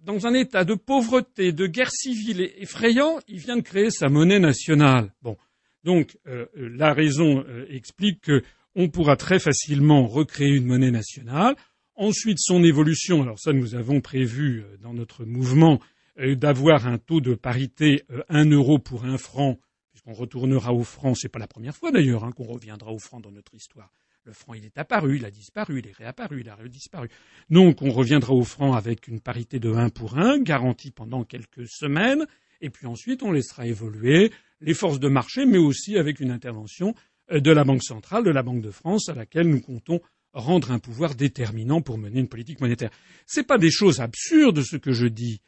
dans 0.08 0.26
un 0.26 0.32
état 0.32 0.64
de 0.64 0.74
pauvreté, 0.74 1.52
de 1.52 1.66
guerre 1.66 1.90
civile 1.90 2.50
effrayant, 2.56 3.18
il 3.28 3.40
vient 3.40 3.58
de 3.58 3.62
créer 3.62 3.90
sa 3.90 4.08
monnaie 4.08 4.38
nationale. 4.38 5.12
Bon, 5.20 5.36
donc 5.84 6.16
euh, 6.26 6.46
euh, 6.56 6.70
la 6.74 6.94
raison 6.94 7.44
euh, 7.46 7.66
explique 7.68 8.22
que 8.22 8.42
on 8.74 8.88
pourra 8.88 9.16
très 9.16 9.38
facilement 9.38 10.06
recréer 10.06 10.54
une 10.54 10.64
monnaie 10.64 10.90
nationale. 10.90 11.56
Ensuite, 11.94 12.38
son 12.40 12.64
évolution, 12.64 13.20
alors 13.20 13.38
ça 13.38 13.52
nous 13.52 13.74
avons 13.74 14.00
prévu 14.00 14.64
dans 14.80 14.94
notre 14.94 15.26
mouvement 15.26 15.78
d'avoir 16.16 16.86
un 16.86 16.96
taux 16.96 17.20
de 17.20 17.34
parité 17.34 18.04
euh, 18.10 18.22
un 18.30 18.46
euro 18.46 18.78
pour 18.78 19.04
un 19.04 19.18
franc, 19.18 19.58
puisqu'on 19.90 20.14
retournera 20.14 20.72
au 20.72 20.84
franc, 20.84 21.14
c'est 21.14 21.28
pas 21.28 21.38
la 21.38 21.46
première 21.46 21.76
fois 21.76 21.92
d'ailleurs 21.92 22.24
hein, 22.24 22.32
qu'on 22.32 22.44
reviendra 22.44 22.92
au 22.92 22.98
franc 22.98 23.20
dans 23.20 23.30
notre 23.30 23.54
histoire. 23.54 23.92
Le 24.28 24.34
franc, 24.34 24.52
il 24.52 24.66
est 24.66 24.76
apparu, 24.76 25.16
il 25.16 25.24
a 25.24 25.30
disparu, 25.30 25.78
il 25.78 25.88
est 25.88 25.96
réapparu, 25.96 26.42
il 26.42 26.50
a 26.50 26.54
redisparu. 26.54 27.08
Donc, 27.48 27.80
on 27.80 27.88
reviendra 27.88 28.34
au 28.34 28.44
franc 28.44 28.74
avec 28.74 29.08
une 29.08 29.20
parité 29.20 29.58
de 29.58 29.72
1 29.72 29.88
pour 29.88 30.18
1, 30.18 30.40
garantie 30.40 30.90
pendant 30.90 31.24
quelques 31.24 31.66
semaines, 31.66 32.26
et 32.60 32.68
puis 32.68 32.86
ensuite, 32.86 33.22
on 33.22 33.32
laissera 33.32 33.66
évoluer 33.66 34.30
les 34.60 34.74
forces 34.74 35.00
de 35.00 35.08
marché, 35.08 35.46
mais 35.46 35.56
aussi 35.56 35.96
avec 35.96 36.20
une 36.20 36.30
intervention 36.30 36.94
euh, 37.32 37.40
de 37.40 37.50
la 37.50 37.64
Banque 37.64 37.82
centrale, 37.82 38.22
de 38.22 38.30
la 38.30 38.42
Banque 38.42 38.60
de 38.60 38.70
France, 38.70 39.08
à 39.08 39.14
laquelle 39.14 39.48
nous 39.48 39.62
comptons 39.62 40.02
rendre 40.34 40.72
un 40.72 40.78
pouvoir 40.78 41.14
déterminant 41.14 41.80
pour 41.80 41.96
mener 41.96 42.20
une 42.20 42.28
politique 42.28 42.60
monétaire. 42.60 42.90
Ce 43.26 43.40
pas 43.40 43.56
des 43.56 43.70
choses 43.70 44.00
absurdes 44.00 44.60
ce 44.60 44.76
que 44.76 44.92
je 44.92 45.06
dis. 45.06 45.40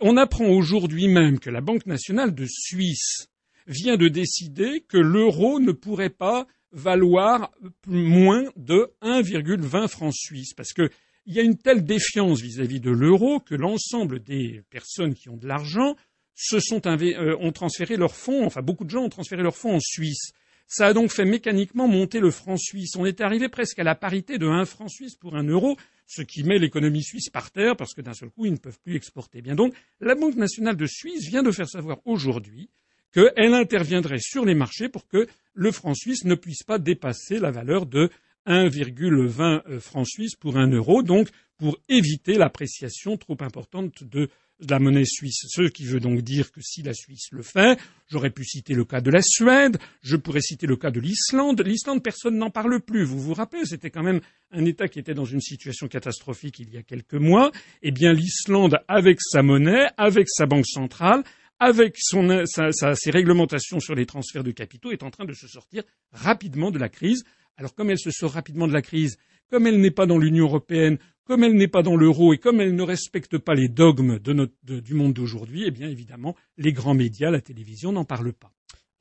On 0.00 0.16
apprend 0.16 0.46
aujourd'hui 0.46 1.06
même 1.06 1.38
que 1.38 1.50
la 1.50 1.60
Banque 1.60 1.84
nationale 1.84 2.34
de 2.34 2.46
Suisse 2.46 3.28
vient 3.66 3.98
de 3.98 4.08
décider 4.08 4.80
que 4.88 4.96
l'euro 4.96 5.60
ne 5.60 5.72
pourrait 5.72 6.08
pas 6.08 6.46
valoir 6.72 7.52
moins 7.86 8.44
de 8.56 8.90
1,20 9.02 9.88
francs 9.88 10.14
suisses 10.14 10.54
parce 10.54 10.72
qu'il 10.72 10.90
y 11.26 11.38
a 11.38 11.42
une 11.42 11.58
telle 11.58 11.84
défiance 11.84 12.40
vis-à-vis 12.40 12.80
de 12.80 12.90
l'euro 12.90 13.40
que 13.40 13.54
l'ensemble 13.54 14.20
des 14.20 14.62
personnes 14.70 15.14
qui 15.14 15.28
ont 15.28 15.36
de 15.36 15.46
l'argent 15.46 15.96
se 16.34 16.60
sont 16.60 16.80
euh, 16.86 17.36
ont 17.40 17.52
transféré 17.52 17.96
leurs 17.96 18.14
fonds, 18.14 18.44
enfin 18.46 18.62
beaucoup 18.62 18.84
de 18.84 18.90
gens 18.90 19.04
ont 19.04 19.10
transféré 19.10 19.42
leurs 19.42 19.56
fonds 19.56 19.76
en 19.76 19.80
Suisse. 19.80 20.32
Ça 20.66 20.86
a 20.86 20.92
donc 20.94 21.10
fait 21.10 21.26
mécaniquement 21.26 21.86
monter 21.86 22.18
le 22.18 22.30
franc 22.30 22.56
suisse. 22.56 22.96
On 22.96 23.04
est 23.04 23.20
arrivé 23.20 23.50
presque 23.50 23.78
à 23.78 23.84
la 23.84 23.94
parité 23.94 24.38
de 24.38 24.46
1 24.46 24.64
franc 24.64 24.88
suisse 24.88 25.16
pour 25.16 25.36
un 25.36 25.42
euro, 25.42 25.76
ce 26.06 26.22
qui 26.22 26.44
met 26.44 26.58
l'économie 26.58 27.02
suisse 27.02 27.28
par 27.28 27.50
terre 27.50 27.76
parce 27.76 27.92
que 27.92 28.00
d'un 28.00 28.14
seul 28.14 28.30
coup, 28.30 28.46
ils 28.46 28.52
ne 28.52 28.56
peuvent 28.56 28.80
plus 28.80 28.96
exporter. 28.96 29.42
Bien 29.42 29.54
donc, 29.54 29.74
la 30.00 30.14
Banque 30.14 30.36
nationale 30.36 30.76
de 30.76 30.86
Suisse 30.86 31.28
vient 31.28 31.42
de 31.42 31.50
faire 31.50 31.68
savoir 31.68 31.98
aujourd'hui 32.06 32.70
qu'elle 33.12 33.54
interviendrait 33.54 34.20
sur 34.20 34.44
les 34.44 34.54
marchés 34.54 34.88
pour 34.88 35.06
que 35.06 35.26
le 35.54 35.70
franc 35.70 35.94
suisse 35.94 36.24
ne 36.24 36.34
puisse 36.34 36.62
pas 36.62 36.78
dépasser 36.78 37.38
la 37.38 37.50
valeur 37.50 37.86
de 37.86 38.10
1,20 38.46 39.78
francs 39.78 40.08
suisse 40.08 40.34
pour 40.34 40.56
un 40.56 40.68
euro, 40.68 41.02
donc 41.02 41.28
pour 41.58 41.78
éviter 41.88 42.34
l'appréciation 42.34 43.16
trop 43.16 43.36
importante 43.40 44.02
de 44.02 44.28
la 44.68 44.78
monnaie 44.78 45.04
suisse. 45.04 45.46
Ce 45.48 45.62
qui 45.62 45.84
veut 45.84 46.00
donc 46.00 46.22
dire 46.22 46.52
que 46.52 46.60
si 46.60 46.82
la 46.82 46.94
Suisse 46.94 47.28
le 47.32 47.42
fait, 47.42 47.78
j'aurais 48.08 48.30
pu 48.30 48.44
citer 48.44 48.74
le 48.74 48.84
cas 48.84 49.00
de 49.00 49.10
la 49.10 49.22
Suède, 49.22 49.78
je 50.02 50.16
pourrais 50.16 50.40
citer 50.40 50.66
le 50.66 50.76
cas 50.76 50.90
de 50.90 51.00
l'Islande. 51.00 51.60
L'Islande, 51.64 52.02
personne 52.02 52.36
n'en 52.36 52.50
parle 52.50 52.80
plus. 52.80 53.04
Vous 53.04 53.20
vous 53.20 53.34
rappelez, 53.34 53.64
c'était 53.64 53.90
quand 53.90 54.02
même 54.02 54.20
un 54.50 54.64
État 54.64 54.88
qui 54.88 54.98
était 54.98 55.14
dans 55.14 55.24
une 55.24 55.40
situation 55.40 55.88
catastrophique 55.88 56.58
il 56.60 56.72
y 56.72 56.76
a 56.76 56.82
quelques 56.82 57.14
mois. 57.14 57.50
Eh 57.82 57.90
bien, 57.90 58.12
l'Islande, 58.12 58.78
avec 58.88 59.20
sa 59.20 59.42
monnaie, 59.42 59.88
avec 59.96 60.28
sa 60.28 60.46
banque 60.46 60.66
centrale, 60.66 61.24
avec 61.62 61.94
son, 61.96 62.42
ses 62.44 63.10
réglementations 63.12 63.78
sur 63.78 63.94
les 63.94 64.04
transferts 64.04 64.42
de 64.42 64.50
capitaux, 64.50 64.90
est 64.90 65.04
en 65.04 65.10
train 65.10 65.24
de 65.24 65.32
se 65.32 65.46
sortir 65.46 65.84
rapidement 66.10 66.72
de 66.72 66.78
la 66.80 66.88
crise. 66.88 67.22
Alors, 67.56 67.72
comme 67.72 67.88
elle 67.88 68.00
se 68.00 68.10
sort 68.10 68.32
rapidement 68.32 68.66
de 68.66 68.72
la 68.72 68.82
crise, 68.82 69.16
comme 69.48 69.68
elle 69.68 69.80
n'est 69.80 69.92
pas 69.92 70.06
dans 70.06 70.18
l'Union 70.18 70.46
européenne, 70.46 70.98
comme 71.24 71.44
elle 71.44 71.54
n'est 71.54 71.68
pas 71.68 71.84
dans 71.84 71.94
l'euro 71.94 72.32
et 72.32 72.38
comme 72.38 72.60
elle 72.60 72.74
ne 72.74 72.82
respecte 72.82 73.38
pas 73.38 73.54
les 73.54 73.68
dogmes 73.68 74.18
du 74.18 74.94
monde 74.94 75.12
d'aujourd'hui, 75.12 75.62
eh 75.64 75.70
bien 75.70 75.88
évidemment, 75.88 76.34
les 76.58 76.72
grands 76.72 76.94
médias, 76.94 77.30
la 77.30 77.40
télévision 77.40 77.92
n'en 77.92 78.04
parlent 78.04 78.32
pas. 78.32 78.50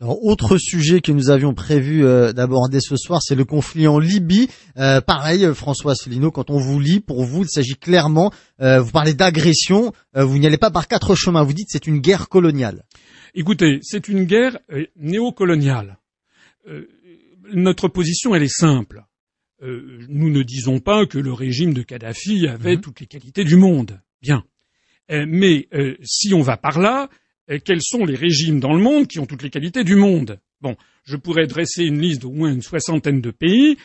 Alors, 0.02 0.24
autre 0.26 0.58
sujet 0.58 1.00
que 1.00 1.12
nous 1.12 1.30
avions 1.30 1.54
prévu 1.54 2.04
euh, 2.04 2.34
d'aborder 2.34 2.80
ce 2.82 2.96
soir, 2.96 3.22
c'est 3.22 3.36
le 3.36 3.46
conflit 3.46 3.88
en 3.88 4.00
Libye. 4.00 4.50
Euh, 4.78 5.00
pareil, 5.00 5.48
François 5.54 5.92
Asselineau, 5.92 6.32
quand 6.32 6.50
on 6.50 6.58
vous 6.58 6.80
lit, 6.80 7.00
pour 7.00 7.24
vous, 7.24 7.44
il 7.44 7.50
s'agit 7.50 7.76
clairement, 7.76 8.32
euh, 8.62 8.82
vous 8.82 8.90
parlez 8.92 9.14
d'agression, 9.14 9.94
vous 10.16 10.40
n'y 10.40 10.48
allez 10.48 10.58
pas 10.58 10.72
par 10.72 10.88
quatre 10.88 11.14
chemins, 11.14 11.44
vous 11.44 11.54
dites 11.54 11.68
c'est 11.70 11.86
une 11.86 12.00
guerre 12.00 12.30
coloniale. 12.30 12.84
Écoutez, 13.36 13.78
c'est 13.84 14.08
une 14.08 14.24
guerre 14.24 14.58
néocoloniale. 14.96 16.00
notre 17.54 17.88
position, 17.88 18.34
elle 18.34 18.44
est 18.44 18.48
simple. 18.48 19.04
Euh, 19.64 20.00
nous 20.10 20.32
ne 20.32 20.42
disons 20.42 20.80
pas 20.80 21.06
que 21.06 21.20
le 21.20 21.32
régime 21.32 21.74
de 21.74 21.84
Kadhafi 21.84 22.48
avait 22.48 22.78
mhm. 22.78 22.82
toutes 22.82 23.00
les 23.00 23.06
qualités 23.06 23.44
du 23.44 23.56
monde. 23.56 24.02
Bien. 24.22 24.44
Euh, 25.12 25.26
mais 25.28 25.68
euh, 25.74 25.96
si 26.04 26.34
on 26.34 26.42
va 26.42 26.58
par 26.58 26.80
là, 26.80 27.10
quels 27.60 27.82
sont 27.82 28.06
les 28.06 28.16
régimes 28.16 28.60
dans 28.60 28.74
le 28.74 28.82
monde 28.82 29.08
qui 29.08 29.20
ont 29.20 29.26
toutes 29.26 29.44
les 29.44 29.50
qualités 29.50 29.84
du 29.84 29.96
monde? 29.96 30.40
Bon, 30.62 30.76
je 31.04 31.18
pourrais 31.18 31.48
dresser 31.48 31.84
une 31.84 32.00
liste 32.00 32.22
d'au 32.22 32.32
moins 32.32 32.54
une 32.54 32.62
soixantaine 32.62 33.20
de 33.20 33.32
pays 33.32 33.78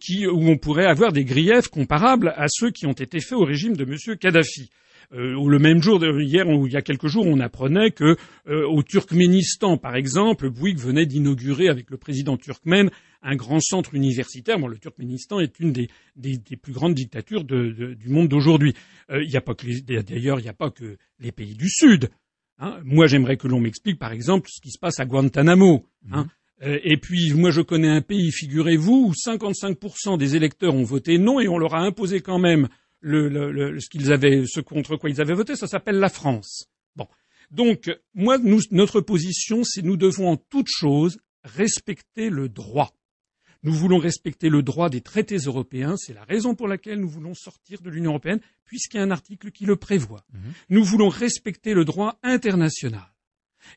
qui, 0.00 0.26
où 0.26 0.48
on 0.48 0.58
pourrait 0.58 0.86
avoir 0.86 1.12
des 1.12 1.24
griefs 1.24 1.68
comparables 1.68 2.34
à 2.36 2.46
ceux 2.48 2.70
qui 2.70 2.86
ont 2.86 2.92
été 2.92 3.20
faits 3.20 3.38
au 3.38 3.44
régime 3.44 3.76
de 3.76 3.84
M. 3.84 4.16
Kadhafi. 4.18 4.70
Euh, 5.12 5.48
le 5.48 5.58
même 5.58 5.82
jour, 5.82 6.02
hier 6.20 6.48
ou 6.48 6.66
il 6.66 6.72
y 6.72 6.76
a 6.76 6.82
quelques 6.82 7.06
jours, 7.06 7.26
on 7.26 7.40
apprenait 7.40 7.90
que 7.90 8.16
euh, 8.48 8.66
au 8.66 8.82
Turkménistan, 8.82 9.76
par 9.76 9.96
exemple, 9.96 10.50
Bouygues 10.50 10.78
venait 10.78 11.06
d'inaugurer 11.06 11.68
avec 11.68 11.90
le 11.90 11.96
président 11.96 12.36
turkmène 12.36 12.90
un 13.22 13.36
grand 13.36 13.60
centre 13.60 13.94
universitaire. 13.94 14.58
Bon, 14.58 14.66
le 14.66 14.78
Turkménistan 14.78 15.40
est 15.40 15.58
une 15.60 15.72
des, 15.72 15.88
des, 16.16 16.36
des 16.36 16.56
plus 16.56 16.72
grandes 16.72 16.94
dictatures 16.94 17.44
de, 17.44 17.70
de, 17.70 17.94
du 17.94 18.08
monde 18.08 18.28
d'aujourd'hui. 18.28 18.74
Euh, 19.10 19.22
il 19.22 19.28
n'y 19.28 19.36
a 19.36 19.40
pas 19.40 19.54
que 19.54 19.66
d'ailleurs, 20.02 20.40
il 20.40 20.42
n'y 20.42 20.48
a 20.48 20.54
pas 20.54 20.70
que 20.70 20.96
les 21.20 21.32
pays 21.32 21.54
du 21.54 21.68
Sud. 21.68 22.10
Hein. 22.58 22.80
Moi, 22.84 23.06
j'aimerais 23.06 23.36
que 23.36 23.48
l'on 23.48 23.60
m'explique, 23.60 23.98
par 23.98 24.12
exemple, 24.12 24.48
ce 24.50 24.60
qui 24.60 24.70
se 24.70 24.78
passe 24.78 25.00
à 25.00 25.04
Guantanamo. 25.04 25.86
Hein. 26.10 26.24
Mmh. 26.24 26.28
Et 26.84 26.96
puis, 26.96 27.34
moi, 27.34 27.50
je 27.50 27.60
connais 27.60 27.88
un 27.88 28.00
pays, 28.00 28.30
figurez-vous, 28.30 29.08
où 29.08 29.12
55% 29.12 30.16
des 30.16 30.36
électeurs 30.36 30.74
ont 30.74 30.84
voté 30.84 31.18
non 31.18 31.40
et 31.40 31.48
on 31.48 31.58
leur 31.58 31.74
a 31.74 31.80
imposé 31.80 32.20
quand 32.20 32.38
même 32.38 32.68
le, 33.00 33.78
ce 33.80 33.88
qu'ils 33.90 34.12
avaient, 34.12 34.44
ce 34.46 34.60
contre 34.60 34.96
quoi 34.96 35.10
ils 35.10 35.20
avaient 35.20 35.34
voté, 35.34 35.56
ça 35.56 35.66
s'appelle 35.66 35.98
la 35.98 36.08
France. 36.08 36.66
Bon. 36.96 37.06
Donc, 37.50 37.90
moi, 38.14 38.38
nous, 38.38 38.60
notre 38.70 39.00
position, 39.00 39.62
c'est 39.64 39.82
nous 39.82 39.96
devons 39.96 40.30
en 40.30 40.36
toute 40.36 40.68
chose 40.70 41.18
respecter 41.42 42.30
le 42.30 42.48
droit. 42.48 42.94
Nous 43.64 43.72
voulons 43.72 43.98
respecter 43.98 44.50
le 44.50 44.62
droit 44.62 44.90
des 44.90 45.00
traités 45.00 45.38
européens, 45.38 45.96
c'est 45.96 46.12
la 46.12 46.24
raison 46.24 46.54
pour 46.54 46.68
laquelle 46.68 47.00
nous 47.00 47.08
voulons 47.08 47.34
sortir 47.34 47.80
de 47.80 47.90
l'Union 47.90 48.10
européenne, 48.10 48.40
puisqu'il 48.64 48.98
y 48.98 49.00
a 49.00 49.02
un 49.02 49.10
article 49.10 49.50
qui 49.50 49.64
le 49.64 49.76
prévoit. 49.76 50.24
Mhm. 50.32 50.40
Nous 50.68 50.84
voulons 50.84 51.08
respecter 51.08 51.72
le 51.74 51.84
droit 51.84 52.18
international. 52.22 53.06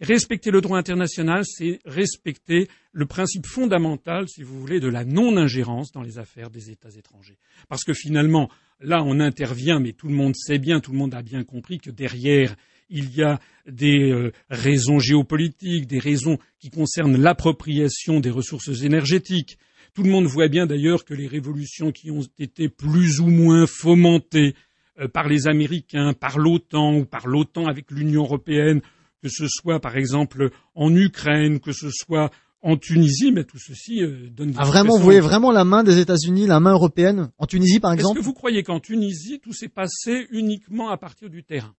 Respecter 0.02 0.52
le 0.52 0.60
droit 0.60 0.78
international, 0.78 1.44
c'est 1.46 1.80
respecter 1.86 2.68
le 2.92 3.06
principe 3.06 3.46
fondamental, 3.46 4.28
si 4.28 4.44
vous 4.44 4.60
voulez, 4.60 4.80
de 4.80 4.90
la 4.90 5.06
non-ingérence 5.06 5.94
dans 5.94 6.02
les 6.02 6.20
affaires 6.20 6.50
des 6.50 6.70
États 6.70 6.90
étrangers. 6.90 7.38
Parce 7.70 7.84
que 7.84 7.94
finalement, 7.94 8.50
là, 8.82 9.02
on 9.04 9.20
intervient, 9.20 9.80
mais 9.80 9.94
tout 9.94 10.08
le 10.08 10.14
monde 10.14 10.36
sait 10.36 10.60
bien, 10.60 10.82
tout 10.82 10.92
le 10.92 10.98
monde 10.98 11.14
a 11.14 11.22
bien 11.22 11.44
compris 11.44 11.80
que 11.80 11.90
derrière, 11.90 12.56
il 12.90 13.14
y 13.16 13.24
a 13.24 13.40
des 13.66 14.12
euh, 14.12 14.32
raisons 14.50 15.00
géopolitiques, 15.00 15.88
des 15.88 16.00
raisons 16.00 16.38
qui 16.60 16.70
concernent 16.70 17.18
l'appropriation 17.18 18.20
des 18.20 18.30
ressources 18.30 18.82
énergétiques. 18.82 19.58
Tout 19.98 20.04
le 20.04 20.12
monde 20.12 20.28
voit 20.28 20.48
bien 20.48 20.68
d'ailleurs 20.68 21.06
que 21.06 21.16
les 21.16 21.26
révolutions 21.26 21.92
qui 21.92 22.12
ont 22.12 22.22
été 22.38 22.70
plus 22.70 23.20
ou 23.20 23.26
moins 23.26 23.66
fomentées 23.66 24.54
euh, 25.00 25.08
par 25.08 25.28
les 25.28 25.48
Américains, 25.48 26.14
par 26.14 26.38
l'OTAN 26.38 26.98
ou 26.98 27.06
par 27.06 27.26
l'OTAN 27.26 27.66
avec 27.66 27.90
l'Union 27.90 28.22
européenne 28.22 28.82
que 29.24 29.28
ce 29.28 29.48
soit 29.48 29.80
par 29.80 29.98
exemple 29.98 30.52
en 30.76 30.96
Ukraine, 30.96 31.60
que 31.60 31.72
ce 31.72 31.90
soit 31.90 32.30
en 32.62 32.78
Tunisie, 32.78 33.32
mais 33.32 33.44
tout 33.44 33.58
ceci 33.58 34.04
euh, 34.04 34.30
donne. 34.30 34.54
Ah 34.56 34.66
vraiment, 34.66 35.00
vous 35.00 35.04
voyez 35.04 35.20
vraiment 35.20 35.52
la 35.52 35.66
main 35.66 35.84
des 35.84 35.98
États-Unis, 35.98 36.46
la 36.46 36.60
main 36.60 36.74
européenne 36.74 37.32
en 37.40 37.48
Tunisie 37.48 37.80
par 37.80 37.94
exemple 37.94 38.20
Est-ce 38.20 38.24
que 38.24 38.30
vous 38.30 38.36
croyez 38.36 38.62
qu'en 38.62 38.80
Tunisie 38.80 39.40
tout 39.40 39.54
s'est 39.54 39.68
passé 39.68 40.28
uniquement 40.30 40.92
à 40.92 40.98
partir 40.98 41.32
du 41.32 41.44
terrain? 41.44 41.74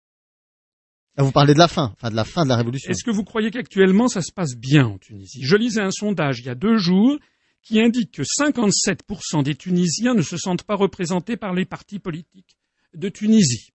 Ah, 1.17 1.23
Vous 1.23 1.31
parlez 1.31 1.55
de 1.55 1.61
la 1.61 1.69
fin, 1.69 1.93
enfin 1.95 2.11
de 2.11 2.17
la 2.17 2.25
fin 2.25 2.43
de 2.43 2.49
la 2.49 2.57
révolution. 2.57 2.91
Est-ce 2.91 3.05
que 3.05 3.13
vous 3.13 3.23
croyez 3.23 3.53
qu'actuellement 3.53 4.09
ça 4.09 4.23
se 4.23 4.33
passe 4.33 4.57
bien 4.57 4.87
en 4.87 4.99
Tunisie? 4.99 5.39
Je 5.45 5.55
lisais 5.55 5.83
un 5.83 5.93
sondage 5.93 6.41
il 6.41 6.47
y 6.47 6.51
a 6.51 6.57
deux 6.57 6.79
jours 6.79 7.17
qui 7.69 7.81
indique 7.81 8.13
que 8.13 8.23
57% 8.23 9.43
des 9.43 9.55
Tunisiens 9.55 10.15
ne 10.15 10.23
se 10.23 10.39
sentent 10.39 10.63
pas 10.63 10.75
représentés 10.75 11.37
par 11.37 11.53
les 11.53 11.67
partis 11.67 11.99
politiques 11.99 12.57
de 12.95 13.11
Tunisie. 13.11 13.75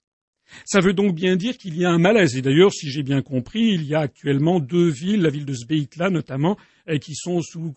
Ça 0.66 0.80
veut 0.80 0.94
donc 0.94 1.14
bien 1.14 1.36
dire 1.36 1.60
qu'il 1.60 1.78
y 1.78 1.86
a 1.86 1.92
un 1.92 2.00
malaise. 2.00 2.36
Et 2.36 2.42
d'ailleurs, 2.42 2.74
si 2.74 2.90
j'ai 2.90 3.04
bien 3.04 3.22
compris, 3.22 3.70
il 3.72 3.84
y 3.84 3.94
a 3.94 4.00
actuellement 4.00 4.60
deux 4.60 4.90
villes, 4.90 5.22
la 5.22 5.30
ville 5.30 5.46
de 5.46 5.54
Sbeitla 5.54 6.10
notamment, 6.10 6.58
eh, 6.88 6.98
qui 6.98 7.14
sont 7.14 7.42
sous, 7.44 7.72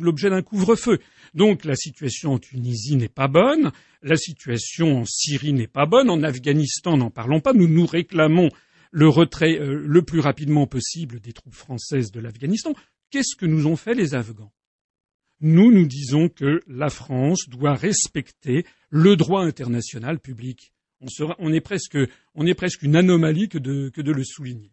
l'objet 0.00 0.30
d'un 0.30 0.42
couvre-feu. 0.42 1.00
Donc 1.34 1.64
la 1.64 1.74
situation 1.74 2.34
en 2.34 2.38
Tunisie 2.38 2.94
n'est 2.94 3.08
pas 3.08 3.26
bonne, 3.26 3.72
la 4.02 4.16
situation 4.16 5.00
en 5.00 5.04
Syrie 5.04 5.52
n'est 5.52 5.66
pas 5.66 5.86
bonne, 5.86 6.10
en 6.10 6.22
Afghanistan 6.22 6.96
n'en 6.96 7.10
parlons 7.10 7.40
pas. 7.40 7.54
Nous 7.54 7.68
nous 7.68 7.86
réclamons 7.86 8.50
le 8.92 9.08
retrait 9.08 9.58
euh, 9.58 9.82
le 9.84 10.02
plus 10.02 10.20
rapidement 10.20 10.68
possible 10.68 11.18
des 11.18 11.32
troupes 11.32 11.54
françaises 11.54 12.12
de 12.12 12.20
l'Afghanistan. 12.20 12.72
Qu'est-ce 13.10 13.34
que 13.34 13.46
nous 13.46 13.66
ont 13.66 13.76
fait 13.76 13.94
les 13.94 14.14
Afghans? 14.14 14.52
Nous, 15.40 15.72
nous 15.72 15.86
disons 15.86 16.28
que 16.28 16.60
la 16.66 16.88
France 16.88 17.48
doit 17.48 17.74
respecter 17.74 18.64
le 18.90 19.16
droit 19.16 19.42
international 19.42 20.18
public 20.18 20.72
on, 21.38 21.52
est 21.52 21.60
presque, 21.60 21.98
on 22.34 22.46
est 22.46 22.54
presque 22.54 22.82
une 22.82 22.96
anomalie 22.96 23.48
que 23.48 23.58
de, 23.58 23.90
que 23.90 24.00
de 24.00 24.12
le 24.12 24.24
souligner. 24.24 24.70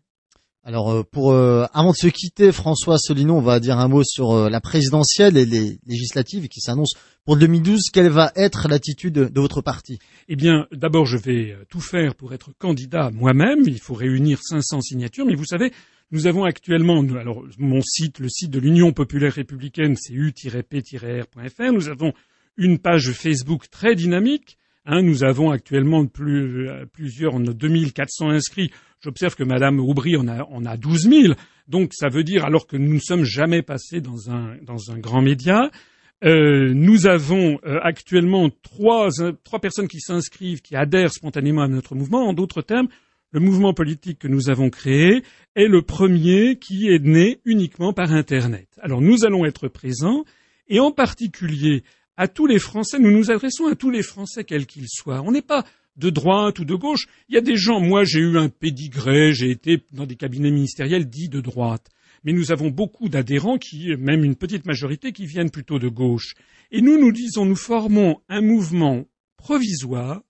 Alors 0.66 0.92
euh, 0.92 1.04
pour 1.04 1.34
euh, 1.34 1.66
avant 1.74 1.92
de 1.92 1.98
se 1.98 2.08
quitter, 2.08 2.54
François 2.54 2.98
Solino, 2.98 3.36
on 3.36 3.42
va 3.42 3.60
dire 3.60 3.80
un 3.80 3.90
mot 3.90 4.04
sur 4.06 4.32
euh, 4.32 4.50
la 4.50 4.62
présidentielle 4.62 5.36
et 5.36 5.46
les 5.46 5.78
législatives 5.86 6.48
qui 6.48 6.62
s'annoncent 6.62 6.98
pour 7.26 7.36
2012. 7.36 7.90
Quelle 7.92 8.08
va 8.08 8.32
être 8.38 8.70
l'attitude 8.70 9.14
de, 9.14 9.42
votre 9.42 9.62
parti? 9.62 10.00
Eh 10.30 10.38
bien, 10.38 10.68
d'abord, 10.72 11.06
je 11.06 11.18
vais 11.18 11.58
tout 11.70 11.82
faire 11.82 12.16
pour 12.16 12.34
être 12.34 12.52
candidat 12.58 13.12
moi-même. 13.12 13.64
Il 13.68 13.80
faut 13.80 13.94
réunir 13.94 14.40
500 14.42 14.80
signatures, 14.80 15.26
mais 15.26 15.36
vous 15.36 15.44
savez, 15.44 15.74
nous 16.14 16.28
avons 16.28 16.46
actuellement, 16.46 17.02
alors 17.18 17.44
mon 17.58 17.82
site, 17.82 18.20
le 18.20 18.30
site 18.30 18.52
de 18.52 18.60
l'Union 18.60 18.94
populaire 18.94 19.34
républicaine, 19.34 19.98
c'est 19.98 20.14
u-p-r.fr. 20.14 21.74
Nous 21.74 21.90
avons 21.90 22.14
une 22.56 22.80
page 22.80 23.12
Facebook 23.12 23.70
très 23.70 23.96
dynamique 23.96 24.58
Hein, 24.86 25.02
nous 25.02 25.24
avons 25.24 25.52
actuellement 25.52 26.06
euh, 26.20 26.86
plusieurs, 26.92 27.34
on 27.36 27.46
a 27.48 27.54
2400 27.54 28.32
inscrits. 28.32 28.72
J'observe 29.02 29.36
que 29.36 29.44
Madame 29.44 29.80
Aubry 29.80 30.18
en 30.18 30.28
a, 30.28 30.44
en 30.44 30.66
a 30.66 30.76
12 30.76 31.10
000. 31.10 31.34
Donc 31.70 31.94
ça 31.94 32.10
veut 32.10 32.26
dire, 32.26 32.44
alors 32.44 32.68
que 32.68 32.76
nous 32.76 32.96
ne 32.96 33.00
sommes 33.00 33.24
jamais 33.24 33.62
passés 33.62 34.02
dans 34.02 34.30
un, 34.30 34.58
grand 34.98 35.22
média, 35.22 35.72
euh, 36.26 36.74
nous 36.74 37.08
avons 37.08 37.60
euh, 37.66 37.80
actuellement 37.82 38.50
trois 38.50 39.10
personnes 39.62 39.88
qui 39.88 40.02
s'inscrivent, 40.02 40.62
qui 40.62 40.76
adhèrent 40.76 41.14
spontanément 41.14 41.62
à 41.62 41.70
notre 41.70 41.96
mouvement. 41.96 42.28
En 42.28 42.34
d'autres 42.34 42.62
termes, 42.62 42.90
le 43.34 43.40
mouvement 43.40 43.74
politique 43.74 44.20
que 44.20 44.28
nous 44.28 44.50
avons 44.50 44.70
créé 44.70 45.24
est 45.56 45.68
le 45.68 45.82
premier 45.82 46.58
qui 46.58 46.88
est 46.88 47.04
né 47.04 47.40
uniquement 47.46 47.92
par 47.92 48.14
Internet. 48.14 48.68
Alors 48.80 49.02
nous 49.02 49.26
allons 49.26 49.44
être 49.44 49.68
présents, 49.68 50.24
et 50.68 50.80
en 50.80 50.92
particulier 50.92 51.84
à 52.16 52.28
tous 52.28 52.46
les 52.46 52.60
Français, 52.60 53.00
nous 53.00 53.12
nous 53.12 53.32
adressons 53.32 53.66
à 53.66 53.76
tous 53.76 53.90
les 53.90 54.04
Français, 54.04 54.44
quels 54.44 54.68
qu'ils 54.68 54.88
soient. 54.88 55.22
On 55.26 55.32
n'est 55.32 55.42
pas 55.42 55.66
de 55.98 56.12
droite 56.12 56.60
ou 56.60 56.66
de 56.66 56.76
gauche. 56.76 57.08
Il 57.28 57.36
y 57.36 57.38
a 57.40 57.42
des 57.42 57.58
gens, 57.58 57.80
moi 57.80 58.04
j'ai 58.04 58.20
eu 58.20 58.38
un 58.38 58.50
pédigré, 58.50 59.34
j'ai 59.34 59.50
été 59.50 59.82
dans 59.92 60.06
des 60.06 60.16
cabinets 60.16 60.52
ministériels 60.52 61.10
dits 61.10 61.30
de 61.30 61.42
droite. 61.42 61.90
Mais 62.24 62.34
nous 62.34 62.52
avons 62.52 62.70
beaucoup 62.70 63.10
d'adhérents 63.10 63.58
qui, 63.58 63.96
même 63.98 64.24
une 64.24 64.36
petite 64.36 64.66
majorité, 64.66 65.12
qui 65.12 65.26
viennent 65.26 65.52
plutôt 65.52 65.80
de 65.80 65.90
gauche. 65.90 66.36
Et 66.72 66.82
nous 66.82 67.00
nous 67.00 67.12
disons, 67.12 67.46
nous 67.46 67.56
formons 67.56 68.22
un 68.30 68.42
mouvement 68.42 69.06
provisoire 69.38 70.22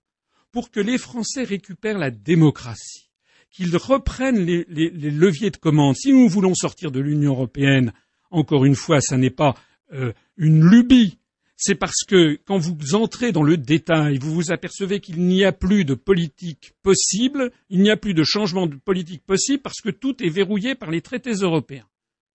pour 0.54 0.70
que 0.70 0.78
les 0.78 0.98
Français 0.98 1.42
récupèrent 1.42 1.98
la 1.98 2.12
démocratie, 2.12 3.10
qu'ils 3.50 3.76
reprennent 3.76 4.46
les, 4.46 4.64
leviers 5.10 5.50
de 5.50 5.56
commande. 5.56 5.96
Si 5.96 6.12
nous 6.12 6.28
voulons 6.28 6.54
sortir 6.54 6.92
de 6.92 7.00
l'Union 7.00 7.32
européenne, 7.32 7.92
encore 8.30 8.64
une 8.64 8.76
fois, 8.76 9.00
ça 9.00 9.16
n'est 9.16 9.30
pas 9.30 9.56
euh, 9.92 10.12
une 10.36 10.64
lubie, 10.64 11.18
c'est 11.56 11.74
parce 11.74 12.04
que 12.06 12.38
quand 12.44 12.58
vous 12.58 12.94
entrez 12.94 13.32
dans 13.32 13.42
le 13.42 13.56
détail, 13.56 14.18
vous 14.18 14.32
vous 14.32 14.52
apercevez 14.52 15.00
qu'il 15.00 15.26
n'y 15.26 15.42
a 15.42 15.50
plus 15.50 15.84
de 15.84 15.94
politique 15.94 16.74
possible, 16.84 17.50
il 17.68 17.80
n'y 17.80 17.90
a 17.90 17.96
plus 17.96 18.14
de 18.14 18.22
changement 18.22 18.68
de 18.68 18.76
politique 18.76 19.24
possible 19.26 19.60
parce 19.60 19.80
que 19.80 19.90
tout 19.90 20.22
est 20.22 20.30
verrouillé 20.30 20.76
par 20.76 20.92
les 20.92 21.00
traités 21.00 21.32
européens. 21.32 21.88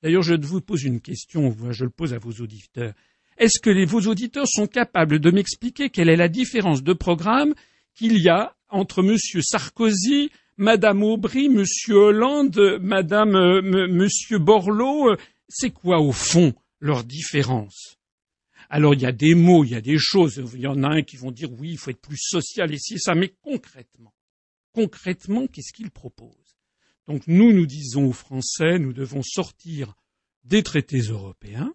D'ailleurs, 0.04 0.24
je 0.24 0.36
vous 0.36 0.60
pose 0.60 0.84
une 0.84 1.00
question, 1.00 1.56
je 1.72 1.86
le 1.86 1.90
pose 1.90 2.14
à 2.14 2.18
vos 2.18 2.34
auditeurs. 2.34 2.94
Est-ce 3.38 3.62
que 3.62 3.86
vos 3.86 4.02
auditeurs 4.02 4.50
sont 4.50 4.68
capables 4.68 5.20
de 5.20 5.32
m'expliquer 5.32 5.90
quelle 5.90 6.10
est 6.10 6.18
la 6.18 6.28
différence 6.28 6.84
de 6.84 6.92
programme 6.92 7.54
qu'il 8.00 8.18
y 8.18 8.30
a 8.30 8.56
entre 8.70 9.04
M. 9.04 9.18
Sarkozy, 9.42 10.32
Mme 10.56 11.04
Aubry, 11.04 11.48
M. 11.48 11.66
Hollande, 11.90 12.80
Madame, 12.82 13.36
euh, 13.36 13.88
M. 13.90 14.38
Borloo 14.40 15.16
C'est 15.50 15.72
quoi 15.72 16.00
au 16.00 16.14
fond 16.14 16.54
leur 16.80 17.04
différence? 17.04 17.98
Alors 18.70 18.94
il 18.94 19.02
y 19.02 19.06
a 19.06 19.12
des 19.12 19.36
mots, 19.36 19.66
il 19.66 19.72
y 19.72 19.76
a 19.76 19.82
des 19.82 19.98
choses, 19.98 20.42
il 20.54 20.62
y 20.62 20.68
en 20.68 20.84
a 20.84 20.88
un 20.88 21.02
qui 21.02 21.18
vont 21.18 21.32
dire 21.32 21.52
oui, 21.60 21.72
il 21.72 21.78
faut 21.78 21.92
être 21.92 22.00
plus 22.00 22.22
social 22.22 22.74
ici 22.74 22.94
et 22.94 23.00
ça, 23.00 23.16
mais 23.16 23.34
concrètement, 23.42 24.14
concrètement, 24.74 25.48
qu'est-ce 25.48 25.74
qu'ils 25.74 25.92
proposent 25.92 26.56
Donc 27.08 27.24
nous, 27.28 27.52
nous 27.52 27.66
disons 27.66 28.06
aux 28.06 28.14
Français, 28.14 28.80
nous 28.80 28.94
devons 28.94 29.24
sortir 29.24 29.96
des 30.46 30.64
traités 30.64 31.00
européens, 31.00 31.74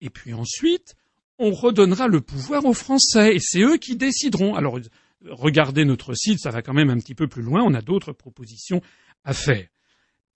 et 0.00 0.08
puis 0.08 0.32
ensuite, 0.32 0.94
on 1.38 1.50
redonnera 1.50 2.06
le 2.06 2.22
pouvoir 2.22 2.64
aux 2.64 2.72
Français, 2.72 3.34
et 3.34 3.40
c'est 3.40 3.60
eux 3.60 3.76
qui 3.76 3.96
décideront. 3.96 4.54
Alors 4.54 4.78
regardez 5.24 5.84
notre 5.84 6.14
site, 6.14 6.40
ça 6.40 6.50
va 6.50 6.62
quand 6.62 6.74
même 6.74 6.90
un 6.90 6.98
petit 6.98 7.14
peu 7.14 7.28
plus 7.28 7.42
loin, 7.42 7.62
on 7.62 7.74
a 7.74 7.82
d'autres 7.82 8.12
propositions 8.12 8.80
à 9.24 9.32
faire 9.32 9.66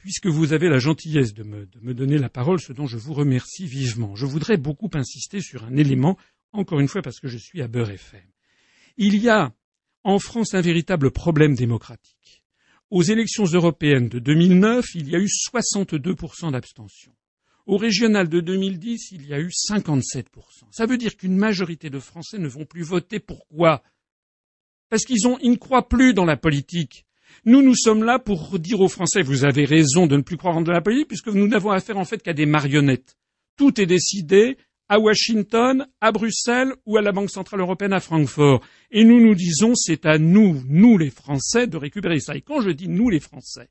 puisque 0.00 0.26
vous 0.26 0.52
avez 0.52 0.68
la 0.68 0.78
gentillesse 0.78 1.34
de 1.34 1.42
me, 1.42 1.94
donner 1.94 2.18
la 2.18 2.30
parole, 2.30 2.60
ce 2.60 2.72
dont 2.72 2.86
je 2.86 2.96
vous 2.96 3.12
remercie 3.12 3.66
vivement, 3.66 4.16
je 4.16 4.26
voudrais 4.26 4.56
beaucoup 4.56 4.90
insister 4.94 5.40
sur 5.40 5.64
un 5.64 5.76
élément, 5.76 6.16
encore 6.52 6.80
une 6.80 6.88
fois 6.88 7.02
parce 7.02 7.20
que 7.20 7.28
je 7.28 7.38
suis 7.38 7.62
à 7.62 7.68
Beurre 7.68 7.90
FM. 7.90 8.24
Il 8.96 9.16
y 9.16 9.28
a 9.28 9.52
en 10.02 10.18
France 10.18 10.54
un 10.54 10.62
véritable 10.62 11.10
problème 11.10 11.54
démocratique. 11.54 12.42
Aux 12.90 13.02
élections 13.02 13.44
européennes 13.44 14.08
de 14.08 14.18
2009, 14.18 14.86
il 14.94 15.08
y 15.08 15.14
a 15.14 15.20
eu 15.20 15.28
62% 15.28 16.50
d'abstention. 16.50 17.12
Au 17.66 17.76
régional 17.76 18.28
de 18.28 18.40
2010, 18.40 19.12
il 19.12 19.26
y 19.28 19.34
a 19.34 19.38
eu 19.38 19.48
57%. 19.48 20.24
Ça 20.72 20.86
veut 20.86 20.96
dire 20.96 21.16
qu'une 21.16 21.36
majorité 21.36 21.88
de 21.88 22.00
Français 22.00 22.38
ne 22.38 22.48
vont 22.48 22.64
plus 22.64 22.82
voter. 22.82 23.20
Pourquoi? 23.20 23.82
Parce 24.90 25.04
qu'ils 25.04 25.18
ils 25.42 25.50
ne 25.50 25.56
croient 25.56 25.88
plus 25.88 26.12
dans 26.12 26.24
la 26.24 26.36
politique. 26.36 27.06
Nous, 27.44 27.62
nous 27.62 27.74
sommes 27.74 28.04
là 28.04 28.18
pour 28.18 28.58
dire 28.58 28.80
aux 28.80 28.88
Français, 28.88 29.22
vous 29.22 29.44
avez 29.44 29.64
raison 29.64 30.06
de 30.06 30.16
ne 30.16 30.22
plus 30.22 30.36
croire 30.36 30.56
en 30.56 30.62
la 30.62 30.82
politique, 30.82 31.08
puisque 31.08 31.28
nous 31.28 31.48
n'avons 31.48 31.70
affaire 31.70 31.96
en 31.96 32.04
fait 32.04 32.22
qu'à 32.22 32.34
des 32.34 32.44
marionnettes. 32.44 33.16
Tout 33.56 33.80
est 33.80 33.86
décidé 33.86 34.58
à 34.88 34.98
Washington, 34.98 35.86
à 36.00 36.10
Bruxelles 36.10 36.74
ou 36.84 36.96
à 36.96 37.02
la 37.02 37.12
Banque 37.12 37.30
centrale 37.30 37.60
européenne 37.60 37.92
à 37.92 38.00
Francfort. 38.00 38.60
Et 38.90 39.04
nous 39.04 39.20
nous 39.20 39.36
disons, 39.36 39.74
c'est 39.74 40.04
à 40.04 40.18
nous, 40.18 40.62
nous 40.68 40.98
les 40.98 41.10
Français, 41.10 41.68
de 41.68 41.76
récupérer 41.76 42.18
ça. 42.18 42.34
Et 42.34 42.40
quand 42.40 42.60
je 42.60 42.70
dis 42.70 42.88
nous 42.88 43.08
les 43.08 43.20
Français, 43.20 43.68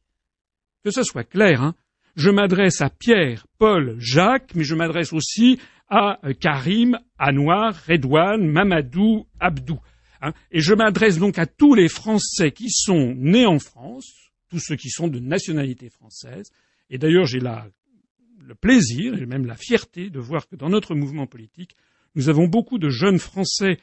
que 0.83 0.91
ce 0.91 1.03
soit 1.03 1.25
clair, 1.25 1.61
hein, 1.61 1.75
je 2.15 2.29
m'adresse 2.29 2.81
à 2.81 2.89
Pierre, 2.89 3.45
Paul, 3.57 3.97
Jacques, 3.99 4.55
mais 4.55 4.63
je 4.63 4.75
m'adresse 4.75 5.11
aussi 5.13 5.59
à 5.89 6.25
euh, 6.25 6.33
Karim, 6.33 6.97
Anouar, 7.17 7.75
Redouane, 7.87 8.47
Mamadou, 8.47 9.27
Abdou. 9.39 9.79
Hein. 10.21 10.33
et 10.51 10.59
je 10.59 10.73
m'adresse 10.73 11.17
donc 11.17 11.39
à 11.39 11.45
tous 11.45 11.75
les 11.75 11.87
Français 11.87 12.51
qui 12.51 12.69
sont 12.69 13.13
nés 13.15 13.45
en 13.45 13.59
France, 13.59 14.11
tous 14.49 14.59
ceux 14.59 14.75
qui 14.75 14.89
sont 14.89 15.07
de 15.07 15.19
nationalité 15.19 15.89
française. 15.89 16.51
Et 16.89 16.97
d'ailleurs, 16.97 17.25
j'ai 17.25 17.39
le 17.39 18.55
plaisir 18.55 19.15
et 19.15 19.25
même 19.25 19.45
la 19.45 19.55
fierté 19.55 20.09
de 20.09 20.19
voir 20.19 20.47
que 20.47 20.55
dans 20.55 20.69
notre 20.69 20.95
mouvement 20.95 21.27
politique, 21.27 21.75
nous 22.15 22.29
avons 22.29 22.47
beaucoup 22.47 22.79
de 22.79 22.89
jeunes 22.89 23.19
Français 23.19 23.77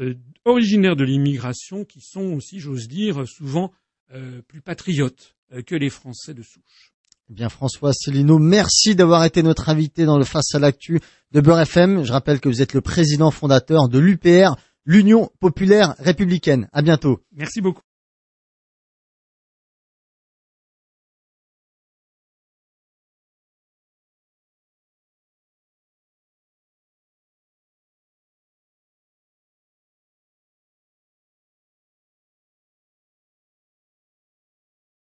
euh, 0.00 0.14
originaires 0.44 0.96
de 0.96 1.04
l'immigration 1.04 1.84
qui 1.84 2.00
sont 2.00 2.34
aussi, 2.34 2.60
j'ose 2.60 2.88
dire, 2.88 3.26
souvent 3.26 3.72
euh, 4.14 4.42
plus 4.42 4.60
patriotes 4.60 5.34
euh, 5.52 5.62
que 5.62 5.74
les 5.74 5.90
Français 5.90 6.34
de 6.34 6.42
souche. 6.42 6.92
Eh 7.30 7.34
bien 7.34 7.48
François 7.48 7.90
Asselineau, 7.90 8.38
merci 8.38 8.94
d'avoir 8.94 9.24
été 9.24 9.42
notre 9.42 9.68
invité 9.68 10.04
dans 10.04 10.18
le 10.18 10.24
Face 10.24 10.54
à 10.54 10.58
l'actu 10.58 11.00
de 11.32 11.40
Beurre 11.40 11.60
FM. 11.60 12.04
Je 12.04 12.12
rappelle 12.12 12.40
que 12.40 12.48
vous 12.48 12.60
êtes 12.60 12.74
le 12.74 12.80
président 12.80 13.30
fondateur 13.30 13.88
de 13.88 13.98
l'UPR, 13.98 14.56
l'Union 14.84 15.30
populaire 15.40 15.94
républicaine. 15.98 16.68
À 16.72 16.82
bientôt. 16.82 17.20
Merci 17.32 17.60
beaucoup. 17.60 17.82